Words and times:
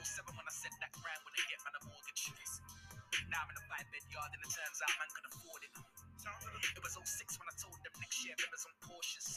07 0.00 0.32
when 0.32 0.48
I 0.48 0.54
that 0.80 0.92
grand 0.96 1.20
when 1.28 1.34
I 1.36 1.44
man 1.60 1.76
a 1.76 1.82
mortgage. 1.84 2.32
Now 3.28 3.44
I'm 3.44 3.52
in 3.52 3.56
a 3.60 3.64
five 3.68 3.84
bed 3.92 4.04
yard 4.08 4.32
and 4.32 4.40
it 4.40 4.48
turns 4.48 4.80
out 4.80 4.92
man 4.96 5.12
could 5.12 5.28
afford 5.28 5.60
it. 5.60 5.74
It 5.76 6.80
was 6.80 6.96
06 6.96 7.36
when 7.36 7.48
I 7.52 7.54
told 7.60 7.76
them 7.84 7.92
next 8.00 8.24
year 8.24 8.32
members 8.40 8.64
on 8.64 8.72
Porsches. 8.80 9.28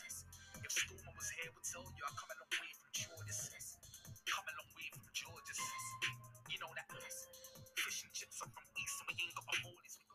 If 0.64 0.72
Stormer 0.72 1.12
was 1.20 1.28
here, 1.36 1.52
would 1.52 1.68
tell 1.68 1.84
you 1.84 2.04
I 2.08 2.12
come 2.16 2.32
a 2.32 2.38
long 2.40 2.54
way 2.64 2.72
from. 2.80 2.88
Come 2.96 4.48
a 4.48 4.54
long 4.56 4.72
way 4.72 4.88
from. 4.96 5.04
You 6.48 6.58
know 6.64 6.72
that. 6.80 6.88
Fish 7.76 8.08
and 8.08 8.14
chips 8.16 8.40
are 8.40 8.48
from 8.48 8.64
East 8.80 9.04
and 9.04 9.08
we 9.12 9.20
ain't 9.20 9.36
got 9.36 9.52
a. 9.52 9.68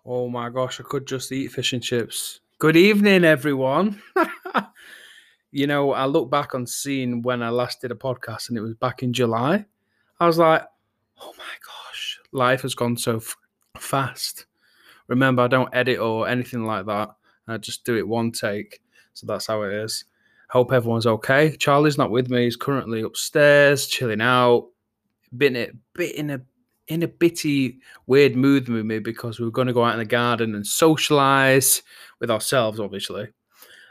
Oh 0.08 0.32
my 0.32 0.48
gosh, 0.48 0.80
I 0.80 0.84
could 0.88 1.04
just 1.04 1.28
eat 1.28 1.52
fish 1.52 1.76
and 1.76 1.84
chips. 1.84 2.40
Good 2.56 2.80
evening, 2.80 3.28
everyone. 3.28 4.00
you 5.52 5.66
know, 5.68 5.92
I 5.92 6.08
look 6.08 6.32
back 6.32 6.56
on 6.56 6.64
seeing 6.64 7.20
when 7.20 7.44
I 7.44 7.52
last 7.52 7.84
did 7.84 7.92
a 7.92 8.00
podcast 8.00 8.48
and 8.48 8.56
it 8.56 8.64
was 8.64 8.72
back 8.72 9.04
in 9.04 9.12
July. 9.12 9.68
I 10.20 10.26
was 10.26 10.38
like, 10.38 10.62
oh 11.20 11.32
my 11.38 11.44
gosh, 11.64 12.18
life 12.32 12.62
has 12.62 12.74
gone 12.74 12.96
so 12.96 13.16
f- 13.16 13.36
fast. 13.78 14.46
Remember, 15.06 15.42
I 15.42 15.48
don't 15.48 15.74
edit 15.74 15.98
or 15.98 16.28
anything 16.28 16.64
like 16.64 16.86
that. 16.86 17.10
I 17.46 17.56
just 17.56 17.84
do 17.84 17.96
it 17.96 18.06
one 18.06 18.30
take. 18.32 18.80
So 19.14 19.26
that's 19.26 19.46
how 19.46 19.62
it 19.62 19.72
is. 19.72 20.04
Hope 20.50 20.72
everyone's 20.72 21.06
okay. 21.06 21.56
Charlie's 21.56 21.98
not 21.98 22.10
with 22.10 22.30
me. 22.30 22.44
He's 22.44 22.56
currently 22.56 23.02
upstairs, 23.02 23.86
chilling 23.86 24.20
out. 24.20 24.68
Been 25.36 25.56
a 25.56 25.70
bit 25.94 26.14
in 26.14 26.30
a 26.30 26.40
in 26.88 27.02
a 27.02 27.08
bitty 27.08 27.80
weird 28.06 28.34
mood 28.34 28.68
with 28.68 28.84
me 28.84 28.98
because 28.98 29.38
we 29.38 29.44
were 29.44 29.50
going 29.50 29.66
to 29.66 29.74
go 29.74 29.84
out 29.84 29.92
in 29.92 29.98
the 29.98 30.04
garden 30.06 30.54
and 30.54 30.66
socialize 30.66 31.82
with 32.18 32.30
ourselves, 32.30 32.80
obviously, 32.80 33.28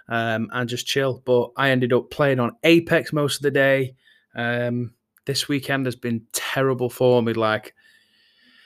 um, 0.10 0.50
and 0.52 0.68
just 0.68 0.88
chill. 0.88 1.22
But 1.26 1.52
I 1.58 1.70
ended 1.70 1.94
up 1.94 2.10
playing 2.10 2.40
on 2.40 2.56
Apex 2.64 3.14
most 3.14 3.38
of 3.38 3.44
the 3.44 3.52
day. 3.52 3.96
Um, 4.36 4.94
this 5.28 5.48
weekend 5.48 5.86
has 5.86 5.96
been 5.96 6.26
terrible 6.32 6.90
for 6.90 7.22
me. 7.22 7.34
Like, 7.34 7.76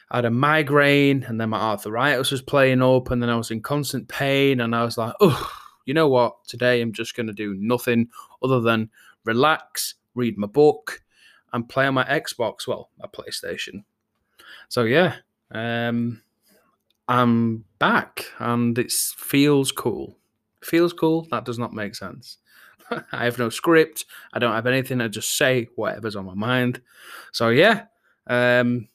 I 0.09 0.17
had 0.17 0.25
a 0.25 0.31
migraine, 0.31 1.23
and 1.23 1.41
then 1.41 1.49
my 1.49 1.59
arthritis 1.59 2.31
was 2.31 2.41
playing 2.41 2.81
up, 2.81 3.11
and 3.11 3.21
then 3.21 3.29
I 3.29 3.35
was 3.35 3.51
in 3.51 3.61
constant 3.61 4.07
pain, 4.07 4.61
and 4.61 4.75
I 4.75 4.83
was 4.83 4.97
like, 4.97 5.13
oh, 5.19 5.51
you 5.85 5.93
know 5.93 6.07
what? 6.07 6.45
Today 6.45 6.81
I'm 6.81 6.93
just 6.93 7.15
going 7.15 7.27
to 7.27 7.33
do 7.33 7.55
nothing 7.57 8.09
other 8.41 8.61
than 8.61 8.89
relax, 9.25 9.95
read 10.15 10.37
my 10.37 10.47
book, 10.47 11.01
and 11.51 11.67
play 11.67 11.87
on 11.87 11.95
my 11.95 12.05
Xbox, 12.05 12.67
well, 12.67 12.91
my 12.97 13.07
PlayStation. 13.07 13.83
So 14.69 14.83
yeah, 14.83 15.15
um, 15.49 16.21
I'm 17.07 17.65
back, 17.79 18.25
and 18.37 18.77
it 18.77 18.91
feels 18.91 19.71
cool. 19.71 20.17
Feels 20.63 20.93
cool. 20.93 21.27
That 21.31 21.43
does 21.43 21.57
not 21.57 21.73
make 21.73 21.95
sense. 21.95 22.37
I 23.11 23.25
have 23.25 23.39
no 23.39 23.49
script. 23.49 24.05
I 24.33 24.39
don't 24.39 24.53
have 24.53 24.67
anything. 24.67 25.01
I 25.01 25.07
just 25.07 25.37
say 25.37 25.67
whatever's 25.75 26.15
on 26.15 26.25
my 26.25 26.33
mind. 26.33 26.81
So 27.31 27.49
yeah, 27.49 27.85
um, 28.27 28.87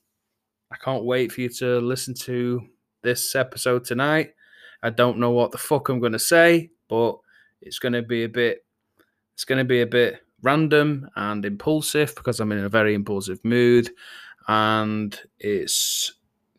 I 0.71 0.77
can't 0.77 1.05
wait 1.05 1.33
for 1.33 1.41
you 1.41 1.49
to 1.49 1.79
listen 1.79 2.15
to 2.15 2.63
this 3.03 3.35
episode 3.35 3.85
tonight. 3.85 4.35
I 4.83 4.91
don't 4.91 5.19
know 5.19 5.31
what 5.31 5.53
the 5.53 5.59
fuck 5.59 5.89
I'm 5.89 6.01
to 6.13 6.19
say, 6.19 6.71
but 6.89 7.19
it's 7.61 7.79
to 7.95 8.03
be 8.03 8.25
a 8.25 8.29
bit. 8.29 8.65
It's 9.35 9.45
to 9.59 9.65
be 9.65 9.83
a 9.83 9.87
bit 9.87 10.21
random 10.43 11.09
and 11.17 11.45
impulsive 11.45 12.15
because 12.15 12.41
I'm 12.41 12.53
in 12.53 12.65
a 12.65 12.69
very 12.69 12.95
impulsive 12.95 13.45
mood, 13.45 13.91
and 14.49 15.19
it's 15.39 16.13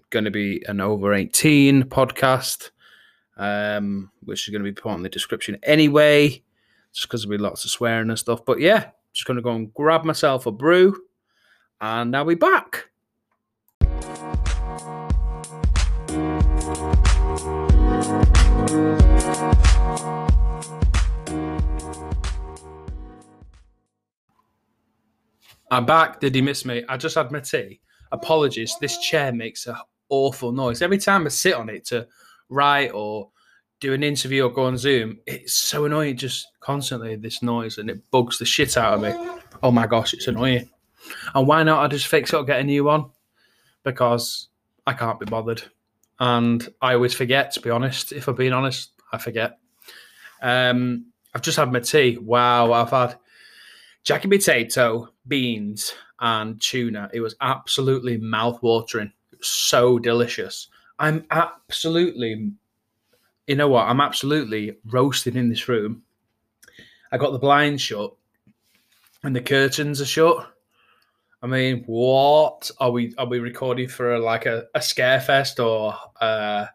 going 0.10 0.26
to 0.26 0.32
be 0.32 0.64
an 0.68 0.80
over 0.80 1.14
18 1.14 1.84
podcast, 1.84 2.72
um, 3.38 4.12
which 4.24 4.48
is 4.48 4.52
going 4.52 4.64
to 4.64 4.72
be 4.72 4.80
put 4.80 4.94
in 4.94 5.04
the 5.04 5.10
description 5.10 5.58
anyway, 5.64 6.42
just 6.98 7.08
because 7.08 7.22
there'll 7.22 7.38
be 7.38 7.44
lots 7.44 7.64
of 7.64 7.70
swearing 7.70 8.10
and 8.10 8.18
stuff. 8.18 8.44
But 8.44 8.60
yeah, 8.60 8.90
just 9.14 9.28
going 9.28 9.36
to 9.36 9.44
go 9.44 9.52
and 9.52 9.72
grab 9.76 10.04
myself 10.04 10.48
a 10.48 10.52
brew, 10.52 11.00
and 11.80 12.16
I'll 12.16 12.26
be 12.26 12.34
back. 12.34 12.86
I'm 25.70 25.86
back. 25.86 26.20
Did 26.20 26.34
he 26.34 26.42
miss 26.42 26.66
me? 26.66 26.84
I 26.90 26.98
just 26.98 27.14
had 27.14 27.32
my 27.32 27.42
tea. 27.42 27.80
Apologies. 28.12 28.76
This 28.82 28.98
chair 28.98 29.32
makes 29.32 29.68
a 29.68 29.80
awful 30.10 30.52
noise 30.52 30.82
every 30.82 30.98
time 30.98 31.28
I 31.28 31.30
sit 31.30 31.54
on 31.54 31.70
it 31.70 31.86
to 31.88 32.08
write 32.50 32.92
or 32.94 33.30
do 33.80 33.94
an 33.94 34.02
interview 34.02 34.46
or 34.46 34.50
go 34.50 34.64
on 34.64 34.78
Zoom. 34.78 35.20
It's 35.28 35.54
so 35.54 35.86
annoying. 35.86 36.18
Just 36.18 36.48
constantly 36.68 37.16
this 37.16 37.42
noise 37.42 37.78
and 37.78 37.90
it 37.90 38.12
bugs 38.12 38.40
the 38.40 38.46
shit 38.46 38.76
out 38.76 38.96
of 38.96 39.02
me. 39.02 39.14
Oh 39.64 39.72
my 39.72 39.88
gosh, 39.88 40.14
it's 40.14 40.28
annoying. 40.28 40.70
And 41.34 41.48
why 41.48 41.64
not? 41.64 41.82
I 41.82 41.88
just 41.88 42.08
fix 42.08 42.34
it 42.34 42.36
or 42.36 42.44
get 42.44 42.60
a 42.60 42.64
new 42.66 42.84
one 42.84 43.06
because 43.84 44.50
I 44.86 44.92
can't 44.92 45.18
be 45.18 45.26
bothered. 45.26 45.64
And 46.20 46.68
I 46.82 46.96
always 46.96 47.14
forget. 47.14 47.54
To 47.54 47.62
be 47.62 47.70
honest, 47.70 48.12
if 48.12 48.28
I'm 48.28 48.36
being 48.36 48.52
honest, 48.52 48.92
I 49.14 49.18
forget. 49.18 49.60
Um, 50.42 51.06
I've 51.34 51.42
just 51.42 51.58
had 51.58 51.72
my 51.72 51.80
tea. 51.80 52.18
Wow, 52.18 52.74
I've 52.74 52.90
had 52.90 53.16
Jackie 54.04 54.28
potato, 54.28 55.08
beans, 55.26 55.94
and 56.20 56.60
tuna. 56.60 57.10
It 57.14 57.22
was 57.22 57.38
absolutely 57.40 58.18
mouth-watering. 58.18 59.14
Was 59.38 59.48
so 59.48 60.00
delicious. 60.00 60.68
I'm 61.00 61.26
absolutely, 61.32 62.52
you 63.46 63.56
know 63.56 63.70
what? 63.70 63.88
I'm 63.88 64.02
absolutely 64.02 64.76
roasting 64.84 65.38
in 65.38 65.48
this 65.48 65.70
room. 65.70 66.04
I 67.12 67.18
got 67.18 67.32
the 67.32 67.40
blinds 67.40 67.82
shut, 67.82 68.14
and 69.24 69.36
the 69.36 69.42
curtains 69.42 70.02
are 70.02 70.06
shut. 70.06 70.54
I 71.42 71.48
mean, 71.48 71.84
what 71.86 72.72
are 72.80 72.92
we? 72.92 73.14
Are 73.18 73.28
we 73.28 73.40
recording 73.40 73.88
for 73.88 74.18
like 74.20 74.46
a, 74.46 74.66
a 74.74 74.82
scare 74.82 75.22
fest 75.22 75.60
or? 75.60 75.96
Uh, 76.20 76.66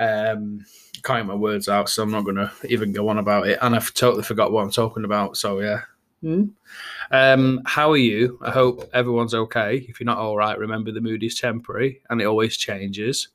um, 0.00 0.64
can't 1.02 1.20
get 1.20 1.26
my 1.26 1.34
words 1.34 1.68
out, 1.68 1.88
so 1.88 2.02
I'm 2.02 2.10
not 2.10 2.24
going 2.24 2.36
to 2.36 2.50
even 2.68 2.92
go 2.92 3.08
on 3.08 3.18
about 3.18 3.46
it. 3.46 3.58
And 3.62 3.74
I've 3.74 3.94
totally 3.94 4.22
forgot 4.22 4.52
what 4.52 4.62
I'm 4.62 4.70
talking 4.70 5.04
about. 5.04 5.36
So 5.36 5.60
yeah. 5.60 5.82
Um, 7.10 7.62
how 7.64 7.92
are 7.92 7.96
you? 7.96 8.38
I 8.42 8.50
hope 8.50 8.88
everyone's 8.92 9.34
okay. 9.34 9.86
If 9.88 10.00
you're 10.00 10.06
not 10.06 10.18
all 10.18 10.36
right, 10.36 10.58
remember 10.58 10.90
the 10.92 11.00
mood 11.00 11.22
is 11.22 11.38
temporary 11.38 12.02
and 12.10 12.20
it 12.20 12.24
always 12.24 12.56
changes. 12.56 13.28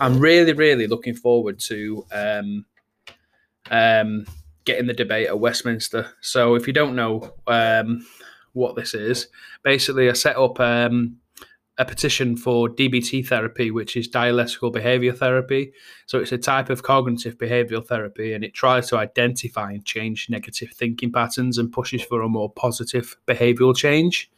I'm 0.00 0.18
really, 0.18 0.52
really 0.52 0.86
looking 0.86 1.14
forward 1.14 1.58
to 1.60 2.04
um, 2.12 2.66
um, 3.70 4.26
getting 4.64 4.86
the 4.86 4.94
debate 4.94 5.28
at 5.28 5.38
Westminster. 5.38 6.10
So 6.20 6.54
if 6.54 6.66
you 6.66 6.72
don't 6.72 6.96
know 6.96 7.34
um, 7.46 8.06
what 8.52 8.76
this 8.76 8.94
is, 8.94 9.28
basically 9.62 10.08
I 10.08 10.14
set 10.14 10.36
up 10.36 10.58
um, 10.60 11.18
a 11.76 11.84
petition 11.84 12.36
for 12.36 12.68
DBT 12.68 13.26
therapy, 13.26 13.70
which 13.70 13.96
is 13.96 14.06
dialectical 14.06 14.70
behavior 14.70 15.12
therapy. 15.12 15.72
So 16.06 16.18
it's 16.18 16.32
a 16.32 16.38
type 16.38 16.70
of 16.70 16.82
cognitive 16.82 17.36
behavioral 17.36 17.86
therapy 17.86 18.32
and 18.32 18.44
it 18.44 18.54
tries 18.54 18.88
to 18.88 18.96
identify 18.96 19.72
and 19.72 19.84
change 19.84 20.30
negative 20.30 20.70
thinking 20.72 21.12
patterns 21.12 21.58
and 21.58 21.72
pushes 21.72 22.02
for 22.02 22.22
a 22.22 22.28
more 22.28 22.50
positive 22.50 23.16
behavioral 23.26 23.76
change. 23.76 24.30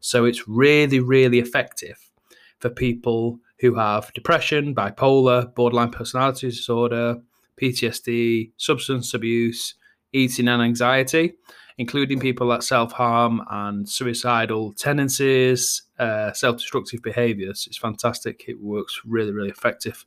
So 0.00 0.24
it's 0.24 0.48
really, 0.48 1.00
really 1.00 1.38
effective 1.38 2.10
for 2.58 2.70
people 2.70 3.40
who 3.60 3.74
have 3.74 4.12
depression, 4.14 4.74
bipolar, 4.74 5.54
borderline 5.54 5.90
personality 5.90 6.48
disorder, 6.48 7.20
PTSD, 7.60 8.52
substance 8.56 9.14
abuse, 9.14 9.74
eating 10.12 10.48
and 10.48 10.62
anxiety, 10.62 11.34
including 11.78 12.20
people 12.20 12.48
that 12.48 12.62
self 12.62 12.92
harm 12.92 13.42
and 13.50 13.88
suicidal 13.88 14.72
tendencies, 14.72 15.82
uh, 15.98 16.32
self 16.32 16.56
destructive 16.56 17.02
behaviors. 17.02 17.66
It's 17.66 17.78
fantastic. 17.78 18.44
It 18.48 18.60
works 18.60 19.00
really, 19.04 19.32
really 19.32 19.50
effective. 19.50 20.04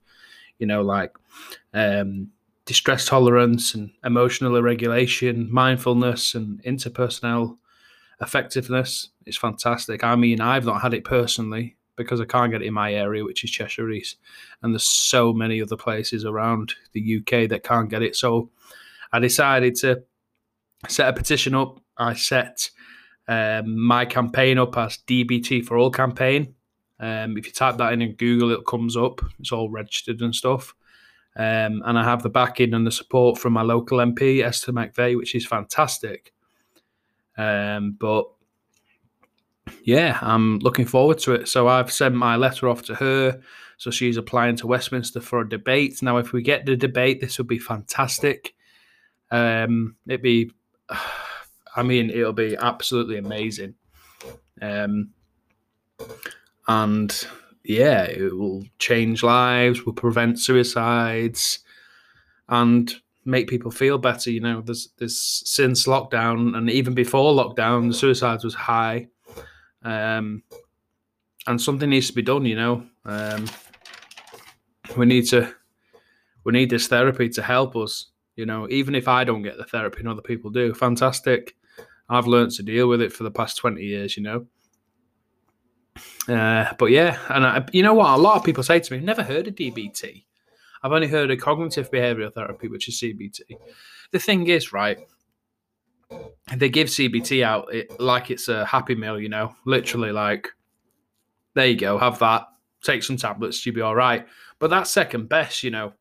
You 0.60 0.68
know, 0.68 0.82
like 0.82 1.16
um, 1.74 2.30
distress 2.66 3.06
tolerance 3.06 3.76
and 3.76 3.92
emotional 4.04 4.62
regulation, 4.62 5.52
mindfulness, 5.52 6.34
and 6.34 6.62
interpersonal 6.64 7.58
effectiveness. 8.22 9.10
It's 9.26 9.38
fantastic. 9.38 10.04
I 10.04 10.16
mean, 10.16 10.42
I've 10.42 10.66
not 10.66 10.82
had 10.82 10.94
it 10.94 11.04
personally 11.04 11.78
because 11.98 12.22
I 12.22 12.26
can't 12.26 12.52
get 12.52 12.62
it 12.62 12.68
in 12.68 12.74
my 12.74 12.94
area, 12.94 13.26
which 13.26 13.44
is 13.44 13.52
Cheshire 13.52 13.92
East, 13.92 14.18
and 14.62 14.74
there's 14.74 14.84
so 14.84 15.34
many 15.34 15.62
other 15.62 15.76
places 15.76 16.24
around 16.24 16.74
the 16.94 17.18
UK 17.18 17.50
that 17.50 17.64
can't 17.64 17.90
get 17.90 18.04
it. 18.04 18.16
So 18.16 18.50
I 19.12 19.20
decided 19.20 19.76
to 19.78 20.04
set 20.88 21.10
a 21.10 21.14
petition 21.14 21.56
up. 21.56 21.80
I 21.98 22.14
set 22.14 22.70
um, 23.28 23.78
my 23.78 24.06
campaign 24.06 24.58
up 24.58 24.78
as 24.78 25.00
DBT 25.08 25.66
for 25.66 25.78
All 25.78 25.92
campaign. 25.92 26.54
Um, 27.00 27.38
if 27.38 27.46
you 27.46 27.52
type 27.52 27.78
that 27.78 27.94
in 27.94 28.02
in 28.02 28.14
Google, 28.14 28.52
it 28.52 28.66
comes 28.66 28.98
up. 28.98 29.22
It's 29.40 29.52
all 29.52 29.70
registered 29.70 30.22
and 30.22 30.34
stuff. 30.34 30.74
Um, 31.36 31.84
and 31.86 32.00
I 32.00 32.04
have 32.04 32.24
the 32.24 32.30
backing 32.30 32.74
and 32.74 32.88
the 32.88 32.92
support 32.92 33.38
from 33.38 33.54
my 33.54 33.62
local 33.62 34.00
MP, 34.00 34.44
Esther 34.44 34.74
McVey, 34.74 35.16
which 35.16 35.36
is 35.36 35.46
fantastic. 35.46 36.34
Um, 37.38 37.96
but 38.00 38.26
yeah, 39.84 40.20
I'm 40.22 40.60
looking 40.60 40.86
forward 40.86 41.20
to 41.20 41.34
it. 41.34 41.48
So 41.48 41.68
I've 41.68 41.92
sent 41.92 42.16
my 42.16 42.36
letter 42.36 42.70
off 42.70 42.84
to 42.84 42.96
her. 42.96 43.40
So 43.78 43.92
she's 43.92 44.18
applying 44.18 44.56
to 44.58 44.68
Westminster 44.68 45.22
for 45.22 45.42
a 45.42 45.50
debate. 45.50 46.02
Now, 46.02 46.18
if 46.18 46.32
we 46.34 46.42
get 46.42 46.66
the 46.66 46.76
debate, 46.76 47.22
this 47.22 47.38
would 47.38 47.48
be 47.48 47.60
fantastic. 47.60 48.56
Um, 49.30 49.96
it'd 50.08 50.22
be, 50.22 50.52
I 51.76 51.84
mean, 51.84 52.10
it'll 52.10 52.34
be 52.34 52.58
absolutely 52.60 53.18
amazing. 53.18 53.76
Um, 54.62 55.12
and 56.68 57.28
yeah, 57.64 58.04
it 58.04 58.36
will 58.36 58.64
change 58.80 59.24
lives, 59.24 59.86
will 59.86 59.94
prevent 59.94 60.40
suicides, 60.40 61.60
and 62.50 62.94
make 63.26 63.48
people 63.48 63.72
feel 63.72 63.98
better. 63.98 64.32
You 64.32 64.40
know, 64.40 64.62
there's 64.62 64.90
there's 64.98 65.22
since 65.22 65.86
lockdown 65.86 66.58
and 66.58 66.70
even 66.70 66.94
before 66.94 67.34
lockdown, 67.34 67.90
the 67.90 67.94
suicides 67.94 68.44
was 68.44 68.56
high, 68.56 69.08
um, 69.84 70.44
and 71.46 71.62
something 71.62 71.90
needs 71.90 72.08
to 72.08 72.14
be 72.14 72.22
done. 72.22 72.46
You 72.46 72.56
know, 72.56 72.88
um, 73.06 73.46
we 74.96 75.06
need 75.06 75.28
to 75.30 75.54
we 76.44 76.54
need 76.54 76.70
this 76.70 76.88
therapy 76.88 77.30
to 77.30 77.42
help 77.42 77.76
us. 77.76 78.12
You 78.36 78.46
know, 78.46 78.68
even 78.70 78.94
if 78.96 79.08
I 79.08 79.24
don't 79.24 79.42
get 79.42 79.58
the 79.58 79.64
therapy 79.64 80.00
and 80.00 80.08
other 80.08 80.22
people 80.22 80.52
do, 80.52 80.74
fantastic. 80.74 81.56
I've 82.10 82.28
learned 82.28 82.52
to 82.52 82.64
deal 82.64 82.88
with 82.88 83.02
it 83.02 83.12
for 83.12 83.24
the 83.24 83.32
past 83.32 83.58
twenty 83.58 83.84
years. 83.84 84.18
You 84.18 84.24
know. 84.24 84.48
Uh, 86.28 86.74
but 86.78 86.88
yeah, 86.88 87.18
and 87.30 87.46
I, 87.46 87.66
you 87.72 87.82
know 87.82 87.94
what? 87.94 88.12
A 88.12 88.22
lot 88.22 88.36
of 88.38 88.44
people 88.44 88.64
say 88.64 88.80
to 88.80 88.94
me, 88.94 89.00
"Never 89.00 89.24
heard 89.24 89.48
of 89.48 89.56
DBT." 89.56 90.24
I've 90.84 90.92
only 90.92 91.08
heard 91.08 91.32
of 91.32 91.40
cognitive 91.40 91.92
behavioral 91.92 92.34
therapy, 92.34 92.68
which 92.68 92.88
is 92.88 93.00
CBT. 93.02 93.42
The 94.12 94.20
thing 94.20 94.48
is, 94.48 94.72
right? 94.72 95.00
They 96.56 96.70
give 96.70 96.88
CBT 96.88 97.44
out 97.44 97.74
it, 97.74 98.00
like 98.00 98.32
it's 98.32 98.48
a 98.48 98.66
happy 98.66 98.96
meal, 98.96 99.20
you 99.20 99.30
know, 99.30 99.54
literally 99.66 100.12
like, 100.12 100.48
there 101.54 101.68
you 101.68 101.78
go, 101.78 101.98
have 101.98 102.20
that, 102.20 102.48
take 102.84 103.04
some 103.04 103.18
tablets, 103.18 103.66
you'll 103.66 103.76
be 103.76 103.82
all 103.82 103.96
right. 103.96 104.26
But 104.60 104.70
that's 104.70 104.92
second 104.92 105.28
best, 105.30 105.64
you 105.64 105.72
know. 105.72 105.94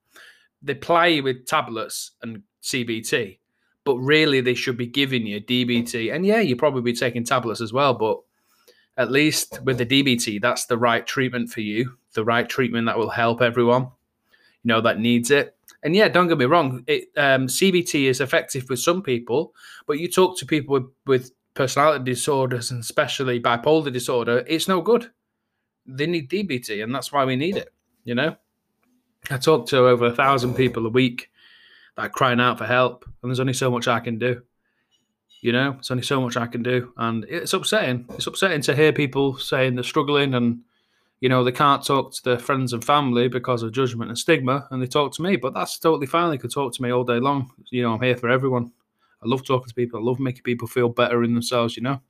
They 0.62 0.74
play 0.74 1.20
with 1.20 1.46
tablets 1.46 2.12
and 2.22 2.42
CBT, 2.62 3.38
but 3.84 3.96
really 3.98 4.40
they 4.40 4.54
should 4.54 4.76
be 4.76 4.86
giving 4.86 5.26
you 5.26 5.40
DBT. 5.40 6.14
And 6.14 6.24
yeah, 6.24 6.40
you 6.40 6.56
probably 6.56 6.82
be 6.82 6.92
taking 6.92 7.24
tablets 7.24 7.60
as 7.60 7.72
well, 7.72 7.94
but 7.94 8.20
at 8.96 9.10
least 9.10 9.60
with 9.64 9.78
the 9.78 9.86
DBT, 9.86 10.40
that's 10.40 10.66
the 10.66 10.78
right 10.78 11.06
treatment 11.06 11.50
for 11.50 11.60
you, 11.60 11.98
the 12.14 12.24
right 12.24 12.48
treatment 12.48 12.86
that 12.86 12.98
will 12.98 13.10
help 13.10 13.42
everyone 13.42 13.88
you 14.66 14.72
know 14.72 14.80
that 14.80 14.98
needs 14.98 15.30
it. 15.30 15.55
And 15.82 15.94
yeah, 15.94 16.08
don't 16.08 16.28
get 16.28 16.38
me 16.38 16.46
wrong, 16.46 16.84
it, 16.86 17.08
um, 17.16 17.46
CBT 17.46 18.04
is 18.04 18.20
effective 18.20 18.68
with 18.68 18.80
some 18.80 19.02
people, 19.02 19.54
but 19.86 19.98
you 19.98 20.10
talk 20.10 20.38
to 20.38 20.46
people 20.46 20.72
with, 20.72 20.90
with 21.06 21.30
personality 21.54 22.04
disorders 22.04 22.70
and 22.70 22.80
especially 22.80 23.40
bipolar 23.40 23.92
disorder, 23.92 24.44
it's 24.46 24.68
no 24.68 24.80
good. 24.80 25.10
They 25.86 26.06
need 26.06 26.30
DBT, 26.30 26.82
and 26.82 26.94
that's 26.94 27.12
why 27.12 27.24
we 27.24 27.36
need 27.36 27.56
it. 27.56 27.72
You 28.04 28.14
know, 28.14 28.36
I 29.30 29.38
talk 29.38 29.66
to 29.68 29.78
over 29.78 30.06
a 30.06 30.14
thousand 30.14 30.54
people 30.54 30.86
a 30.86 30.90
week 30.90 31.30
that 31.96 32.06
are 32.06 32.08
crying 32.08 32.40
out 32.40 32.58
for 32.58 32.66
help, 32.66 33.04
and 33.22 33.30
there's 33.30 33.40
only 33.40 33.52
so 33.52 33.70
much 33.70 33.88
I 33.88 34.00
can 34.00 34.18
do. 34.18 34.42
You 35.40 35.52
know, 35.52 35.76
it's 35.78 35.90
only 35.90 36.02
so 36.02 36.20
much 36.20 36.36
I 36.36 36.46
can 36.46 36.62
do, 36.62 36.92
and 36.96 37.24
it's 37.28 37.52
upsetting. 37.52 38.06
It's 38.10 38.26
upsetting 38.26 38.62
to 38.62 38.74
hear 38.74 38.92
people 38.92 39.38
saying 39.38 39.74
they're 39.74 39.84
struggling 39.84 40.34
and 40.34 40.60
you 41.20 41.28
know, 41.28 41.42
they 41.42 41.52
can't 41.52 41.84
talk 41.84 42.12
to 42.12 42.22
their 42.22 42.38
friends 42.38 42.72
and 42.72 42.84
family 42.84 43.28
because 43.28 43.62
of 43.62 43.72
judgment 43.72 44.10
and 44.10 44.18
stigma, 44.18 44.68
and 44.70 44.82
they 44.82 44.86
talk 44.86 45.12
to 45.14 45.22
me. 45.22 45.36
But 45.36 45.54
that's 45.54 45.78
totally 45.78 46.06
fine. 46.06 46.30
They 46.30 46.38
could 46.38 46.52
talk 46.52 46.74
to 46.74 46.82
me 46.82 46.90
all 46.90 47.04
day 47.04 47.18
long. 47.18 47.50
You 47.70 47.82
know, 47.82 47.94
I'm 47.94 48.02
here 48.02 48.16
for 48.16 48.28
everyone. 48.28 48.72
I 49.22 49.28
love 49.28 49.44
talking 49.44 49.68
to 49.68 49.74
people. 49.74 49.98
I 49.98 50.02
love 50.02 50.20
making 50.20 50.42
people 50.42 50.68
feel 50.68 50.88
better 50.88 51.24
in 51.24 51.32
themselves. 51.32 51.76
You 51.76 51.84
know, 51.84 52.00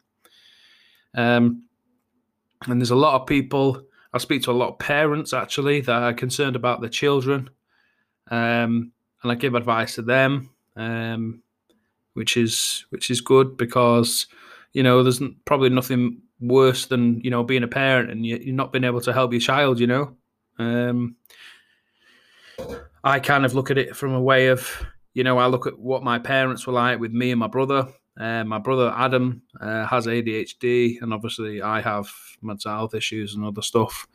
um, 1.14 1.62
and 2.66 2.80
there's 2.80 2.90
a 2.90 2.96
lot 2.96 3.20
of 3.20 3.26
people. 3.26 3.82
I 4.12 4.18
speak 4.18 4.42
to 4.42 4.50
a 4.50 4.52
lot 4.52 4.70
of 4.70 4.78
parents 4.78 5.32
actually 5.32 5.82
that 5.82 6.02
are 6.02 6.14
concerned 6.14 6.56
about 6.56 6.80
their 6.80 6.90
children, 6.90 7.50
um, 8.30 8.92
and 9.22 9.32
I 9.32 9.34
give 9.36 9.54
advice 9.54 9.94
to 9.96 10.02
them, 10.02 10.50
um, 10.74 11.42
which 12.14 12.36
is 12.36 12.86
which 12.90 13.10
is 13.10 13.20
good 13.20 13.56
because 13.56 14.26
you 14.72 14.82
know 14.82 15.04
there's 15.04 15.20
probably 15.44 15.68
nothing 15.68 16.22
worse 16.40 16.86
than 16.86 17.20
you 17.20 17.30
know 17.30 17.42
being 17.42 17.62
a 17.62 17.68
parent 17.68 18.10
and 18.10 18.24
you, 18.26 18.36
are 18.36 18.54
not 18.54 18.72
being 18.72 18.84
able 18.84 19.00
to 19.02 19.12
help 19.12 19.32
your 19.32 19.40
child. 19.40 19.80
You 19.80 19.86
know, 19.86 20.16
um, 20.58 21.16
I 23.04 23.20
kind 23.20 23.44
of 23.44 23.54
look 23.54 23.70
at 23.70 23.78
it 23.78 23.96
from 23.96 24.12
a 24.12 24.20
way 24.20 24.48
of 24.48 24.84
you 25.14 25.24
know 25.24 25.38
I 25.38 25.46
look 25.46 25.66
at 25.66 25.78
what 25.78 26.02
my 26.02 26.18
parents 26.18 26.66
were 26.66 26.72
like 26.72 27.00
with 27.00 27.12
me 27.12 27.30
and 27.30 27.40
my 27.40 27.48
brother. 27.48 27.88
Uh, 28.18 28.44
my 28.44 28.58
brother 28.58 28.92
Adam 28.96 29.42
uh, 29.60 29.86
has 29.86 30.06
ADHD, 30.06 31.02
and 31.02 31.12
obviously 31.12 31.60
I 31.60 31.80
have 31.80 32.08
mental 32.40 32.72
health 32.72 32.94
issues 32.94 33.34
and 33.34 33.44
other 33.44 33.62
stuff. 33.62 34.06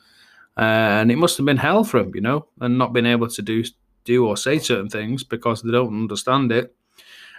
Uh, 0.58 1.00
and 1.00 1.12
it 1.12 1.18
must 1.18 1.38
have 1.38 1.46
been 1.46 1.58
hell 1.58 1.84
for 1.84 2.00
him, 2.00 2.12
you 2.14 2.22
know, 2.22 2.48
and 2.60 2.78
not 2.78 2.94
being 2.94 3.06
able 3.06 3.28
to 3.28 3.42
do 3.42 3.64
do 4.04 4.26
or 4.26 4.36
say 4.36 4.58
certain 4.58 4.90
things 4.90 5.24
because 5.24 5.62
they 5.62 5.72
don't 5.72 6.02
understand 6.02 6.52
it 6.52 6.76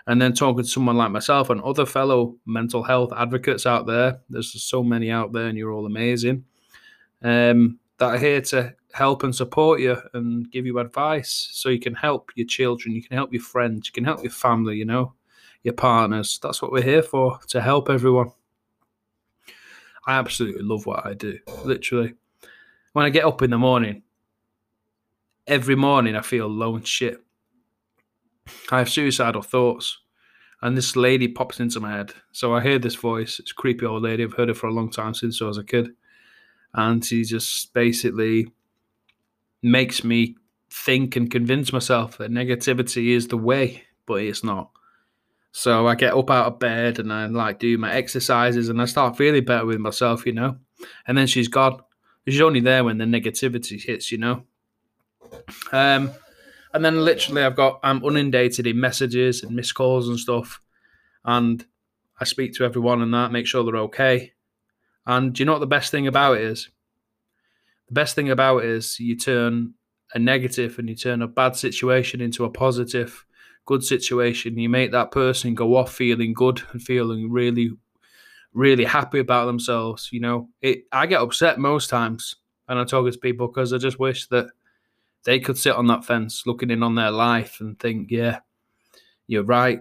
and 0.06 0.20
then 0.20 0.32
talking 0.32 0.64
to 0.64 0.69
someone 0.69 0.96
like 0.96 1.10
myself 1.10 1.50
and 1.50 1.60
other 1.62 1.87
fellow 1.87 2.37
mental 2.46 2.82
health 2.82 3.12
advocates 3.16 3.66
out 3.66 3.87
there. 3.87 4.20
There's 4.28 4.62
so 4.62 4.82
many 4.82 5.10
out 5.10 5.32
there, 5.32 5.46
and 5.46 5.56
you're 5.56 5.72
all 5.72 5.87
amazing. 5.87 6.44
Um, 7.22 7.78
that 7.99 8.14
are 8.14 8.19
here 8.19 8.40
to 8.40 8.75
help 8.93 9.22
and 9.22 9.34
support 9.34 9.81
you 9.81 9.96
and 10.12 10.50
give 10.50 10.66
you 10.66 10.78
advice, 10.78 11.50
so 11.52 11.69
you 11.69 11.81
can 11.81 11.94
help 11.94 12.31
your 12.34 12.46
children, 12.46 12.94
you 12.94 13.02
can 13.02 13.16
help 13.16 13.32
your 13.32 13.43
friends, 13.43 13.88
you 13.88 13.93
can 13.93 14.04
help 14.04 14.22
your 14.22 14.32
family. 14.32 14.76
You 14.76 14.87
know, 14.87 15.14
your 15.62 15.75
partners. 15.75 16.38
That's 16.43 16.60
what 16.60 16.72
we're 16.72 16.82
here 16.82 17.02
for 17.02 17.38
to 17.49 17.60
help 17.60 17.88
everyone. 17.88 18.32
I 20.06 20.14
absolutely 20.14 20.62
love 20.62 20.87
what 20.87 21.06
I 21.06 21.14
do. 21.14 21.38
Literally, 21.64 22.14
when 22.93 23.04
I 23.04 23.10
get 23.10 23.25
up 23.25 23.43
in 23.43 23.50
the 23.50 23.58
morning, 23.58 24.02
every 25.46 25.76
morning 25.76 26.16
I 26.16 26.22
feel 26.22 26.49
low 26.49 26.75
and 26.75 26.87
shit. 26.87 27.22
I 28.70 28.78
have 28.78 28.90
suicidal 28.90 29.42
thoughts. 29.42 29.98
And 30.60 30.76
this 30.76 30.94
lady 30.94 31.26
pops 31.26 31.58
into 31.58 31.80
my 31.80 31.90
head. 31.90 32.12
So 32.30 32.54
I 32.54 32.62
hear 32.62 32.78
this 32.78 32.94
voice. 32.94 33.40
It's 33.40 33.50
a 33.50 33.54
creepy 33.54 33.84
old 33.84 34.04
lady. 34.04 34.22
I've 34.22 34.34
heard 34.34 34.48
her 34.48 34.54
for 34.54 34.68
a 34.68 34.72
long 34.72 34.90
time 34.90 35.12
since 35.12 35.42
I 35.42 35.46
was 35.46 35.58
a 35.58 35.64
kid. 35.64 35.88
And 36.72 37.04
she 37.04 37.24
just 37.24 37.74
basically 37.74 38.46
makes 39.60 40.04
me 40.04 40.36
think 40.70 41.16
and 41.16 41.30
convince 41.30 41.72
myself 41.72 42.18
that 42.18 42.30
negativity 42.30 43.08
is 43.08 43.28
the 43.28 43.36
way, 43.36 43.82
but 44.06 44.22
it's 44.22 44.44
not. 44.44 44.70
So 45.50 45.86
I 45.86 45.96
get 45.96 46.14
up 46.14 46.30
out 46.30 46.46
of 46.46 46.58
bed 46.58 46.98
and 46.98 47.12
I 47.12 47.26
like 47.26 47.58
do 47.58 47.76
my 47.76 47.92
exercises 47.92 48.68
and 48.68 48.80
I 48.80 48.86
start 48.86 49.18
feeling 49.18 49.44
better 49.44 49.66
with 49.66 49.78
myself, 49.78 50.24
you 50.24 50.32
know. 50.32 50.56
And 51.06 51.18
then 51.18 51.26
she's 51.26 51.48
gone. 51.48 51.80
She's 52.26 52.40
only 52.40 52.60
there 52.60 52.84
when 52.84 52.98
the 52.98 53.04
negativity 53.04 53.82
hits, 53.82 54.10
you 54.12 54.18
know. 54.18 54.44
Um, 55.72 56.12
and 56.74 56.84
then 56.84 57.04
literally, 57.04 57.42
I've 57.42 57.56
got 57.56 57.80
I'm 57.82 58.02
inundated 58.04 58.66
in 58.66 58.80
messages 58.80 59.42
and 59.42 59.54
missed 59.54 59.74
calls 59.74 60.08
and 60.08 60.19
stuff, 60.19 60.60
and 61.24 61.64
I 62.20 62.24
speak 62.24 62.54
to 62.54 62.64
everyone 62.64 63.02
and 63.02 63.12
that, 63.14 63.32
make 63.32 63.46
sure 63.46 63.64
they're 63.64 63.76
okay. 63.82 64.32
And 65.06 65.32
do 65.32 65.42
you 65.42 65.44
know 65.44 65.52
what 65.52 65.58
the 65.58 65.66
best 65.66 65.90
thing 65.90 66.06
about 66.06 66.37
it 66.37 66.44
is? 66.44 66.68
The 67.88 67.94
best 67.94 68.14
thing 68.14 68.30
about 68.30 68.58
it 68.58 68.66
is 68.66 69.00
you 69.00 69.16
turn 69.16 69.75
a 70.14 70.18
negative 70.18 70.78
and 70.78 70.88
you 70.88 70.94
turn 70.94 71.23
a 71.23 71.26
bad 71.26 71.56
situation 71.56 72.20
into 72.20 72.44
a 72.44 72.50
positive, 72.50 73.25
good 73.66 73.82
situation. 73.82 74.58
You 74.58 74.68
make 74.68 74.92
that 74.92 75.11
person 75.11 75.54
go 75.54 75.76
off 75.76 75.92
feeling 75.92 76.32
good 76.32 76.62
and 76.70 76.80
feeling 76.80 77.30
really, 77.30 77.73
really 78.52 78.85
happy 78.85 79.18
about 79.18 79.47
themselves. 79.47 80.11
You 80.12 80.20
know, 80.20 80.49
it. 80.61 80.85
I 80.92 81.06
get 81.06 81.23
upset 81.23 81.58
most 81.58 81.90
times, 81.90 82.37
and 82.68 82.78
I 82.78 82.85
talk 82.85 83.11
to 83.11 83.18
people 83.18 83.49
because 83.49 83.73
I 83.73 83.78
just 83.78 83.99
wish 83.99 84.28
that 84.28 84.47
they 85.25 85.38
could 85.38 85.59
sit 85.59 85.75
on 85.75 85.87
that 85.88 86.05
fence 86.05 86.45
looking 86.47 86.71
in 86.71 86.83
on 86.83 86.95
their 86.95 87.11
life 87.11 87.61
and 87.61 87.79
think, 87.79 88.11
yeah, 88.11 88.41
you're 89.26 89.45
right. 89.45 89.81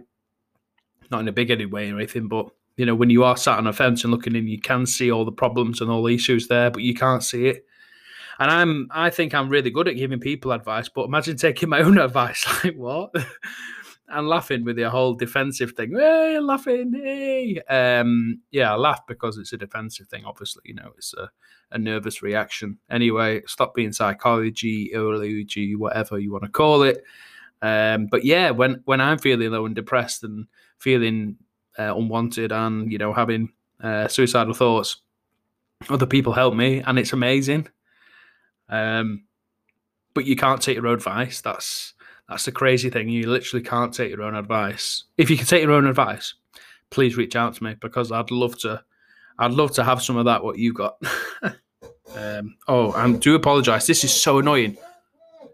Not 1.10 1.22
in 1.22 1.28
a 1.28 1.34
big 1.34 1.50
headed 1.50 1.72
way 1.72 1.92
or 1.92 1.96
anything, 1.96 2.28
but 2.28 2.50
you 2.78 2.86
know, 2.86 2.96
when 2.96 3.10
you 3.10 3.24
are 3.24 3.38
sat 3.38 3.58
on 3.58 3.68
a 3.68 3.74
fence 3.74 4.04
and 4.04 4.12
looking 4.12 4.36
in, 4.36 4.48
you 4.48 4.60
can 4.60 4.86
see 4.86 5.12
all 5.12 5.26
the 5.26 5.32
problems 5.32 5.82
and 5.82 5.92
all 5.92 6.04
the 6.04 6.16
issues 6.16 6.48
there, 6.48 6.72
but 6.72 6.84
you 6.84 6.94
can't 6.94 7.24
see 7.24 7.48
it. 7.48 7.66
And 8.40 8.50
I'm, 8.50 8.88
I 8.92 9.10
think 9.10 9.36
I'm 9.36 9.50
really 9.50 9.70
good 9.70 9.88
at 9.88 9.98
giving 9.98 10.20
people 10.20 10.52
advice, 10.52 10.90
but 10.90 11.06
imagine 11.06 11.38
taking 11.38 11.70
my 11.70 11.82
own 11.82 11.98
advice. 12.00 12.46
Like 12.64 12.76
what? 12.76 13.14
and 14.12 14.28
laughing 14.28 14.64
with 14.64 14.76
the 14.76 14.90
whole 14.90 15.14
defensive 15.14 15.72
thing. 15.72 15.94
Hey, 15.96 16.40
laughing, 16.40 16.94
hey. 16.94 17.62
Um, 17.70 18.42
yeah, 18.52 18.74
I 18.74 18.76
laugh 18.76 19.06
because 19.08 19.38
it's 19.38 19.54
a 19.54 19.58
defensive 19.58 20.08
thing. 20.08 20.26
Obviously, 20.26 20.64
you 20.66 20.76
know, 20.76 20.92
it's 20.98 21.14
a, 21.14 21.30
a 21.72 21.78
nervous 21.78 22.22
reaction. 22.22 22.78
Anyway, 22.90 23.42
stop 23.48 23.74
being 23.74 23.94
psychology, 23.94 24.92
neurology, 24.94 25.76
whatever 25.76 26.20
you 26.20 26.32
want 26.32 26.44
to 26.44 26.50
call 26.50 26.84
it. 26.84 27.04
Um, 27.62 28.08
but 28.08 28.26
yeah, 28.26 28.52
when 28.52 28.82
when 28.86 29.02
I'm 29.02 29.18
feeling 29.18 29.52
low 29.52 29.66
and 29.66 29.76
depressed 29.76 30.24
and 30.24 30.48
feeling 30.78 31.38
uh, 31.78 31.96
unwanted 31.96 32.52
and 32.52 32.92
you 32.92 32.98
know 32.98 33.14
having 33.14 33.54
uh, 33.82 34.08
suicidal 34.08 34.54
thoughts, 34.54 34.98
other 35.90 36.06
people 36.06 36.34
help 36.34 36.56
me, 36.56 36.82
and 36.82 37.00
it's 37.00 37.14
amazing. 37.14 37.68
Um, 38.70 39.26
but 40.14 40.26
you 40.26 40.36
can't 40.36 40.62
take 40.62 40.76
your 40.76 40.88
own 40.88 40.96
advice. 40.96 41.42
That's 41.42 41.94
that's 42.32 42.46
the 42.46 42.52
crazy 42.54 42.90
thing. 42.90 43.10
You 43.10 43.30
literally 43.30 43.62
can't 43.62 43.94
take 43.94 44.10
your 44.10 44.24
own 44.24 44.36
advice. 44.36 45.04
If 45.18 45.30
you 45.30 45.36
can 45.36 45.46
take 45.46 45.64
your 45.64 45.74
own 45.74 45.86
advice, 45.86 46.36
please 46.90 47.18
reach 47.18 47.36
out 47.36 47.56
to 47.56 47.64
me 47.64 47.76
because 47.82 48.10
I'd 48.10 48.32
love 48.32 48.58
to. 48.60 48.82
I'd 49.38 49.52
love 49.52 49.74
to 49.74 49.84
have 49.84 50.02
some 50.02 50.16
of 50.16 50.26
that. 50.26 50.42
What 50.42 50.58
you 50.58 50.72
got? 50.72 50.98
um, 52.16 52.56
oh, 52.70 52.94
I 52.94 53.12
do 53.12 53.36
apologise. 53.36 53.86
This 53.86 54.06
is 54.06 54.14
so 54.14 54.40
annoying. 54.40 54.78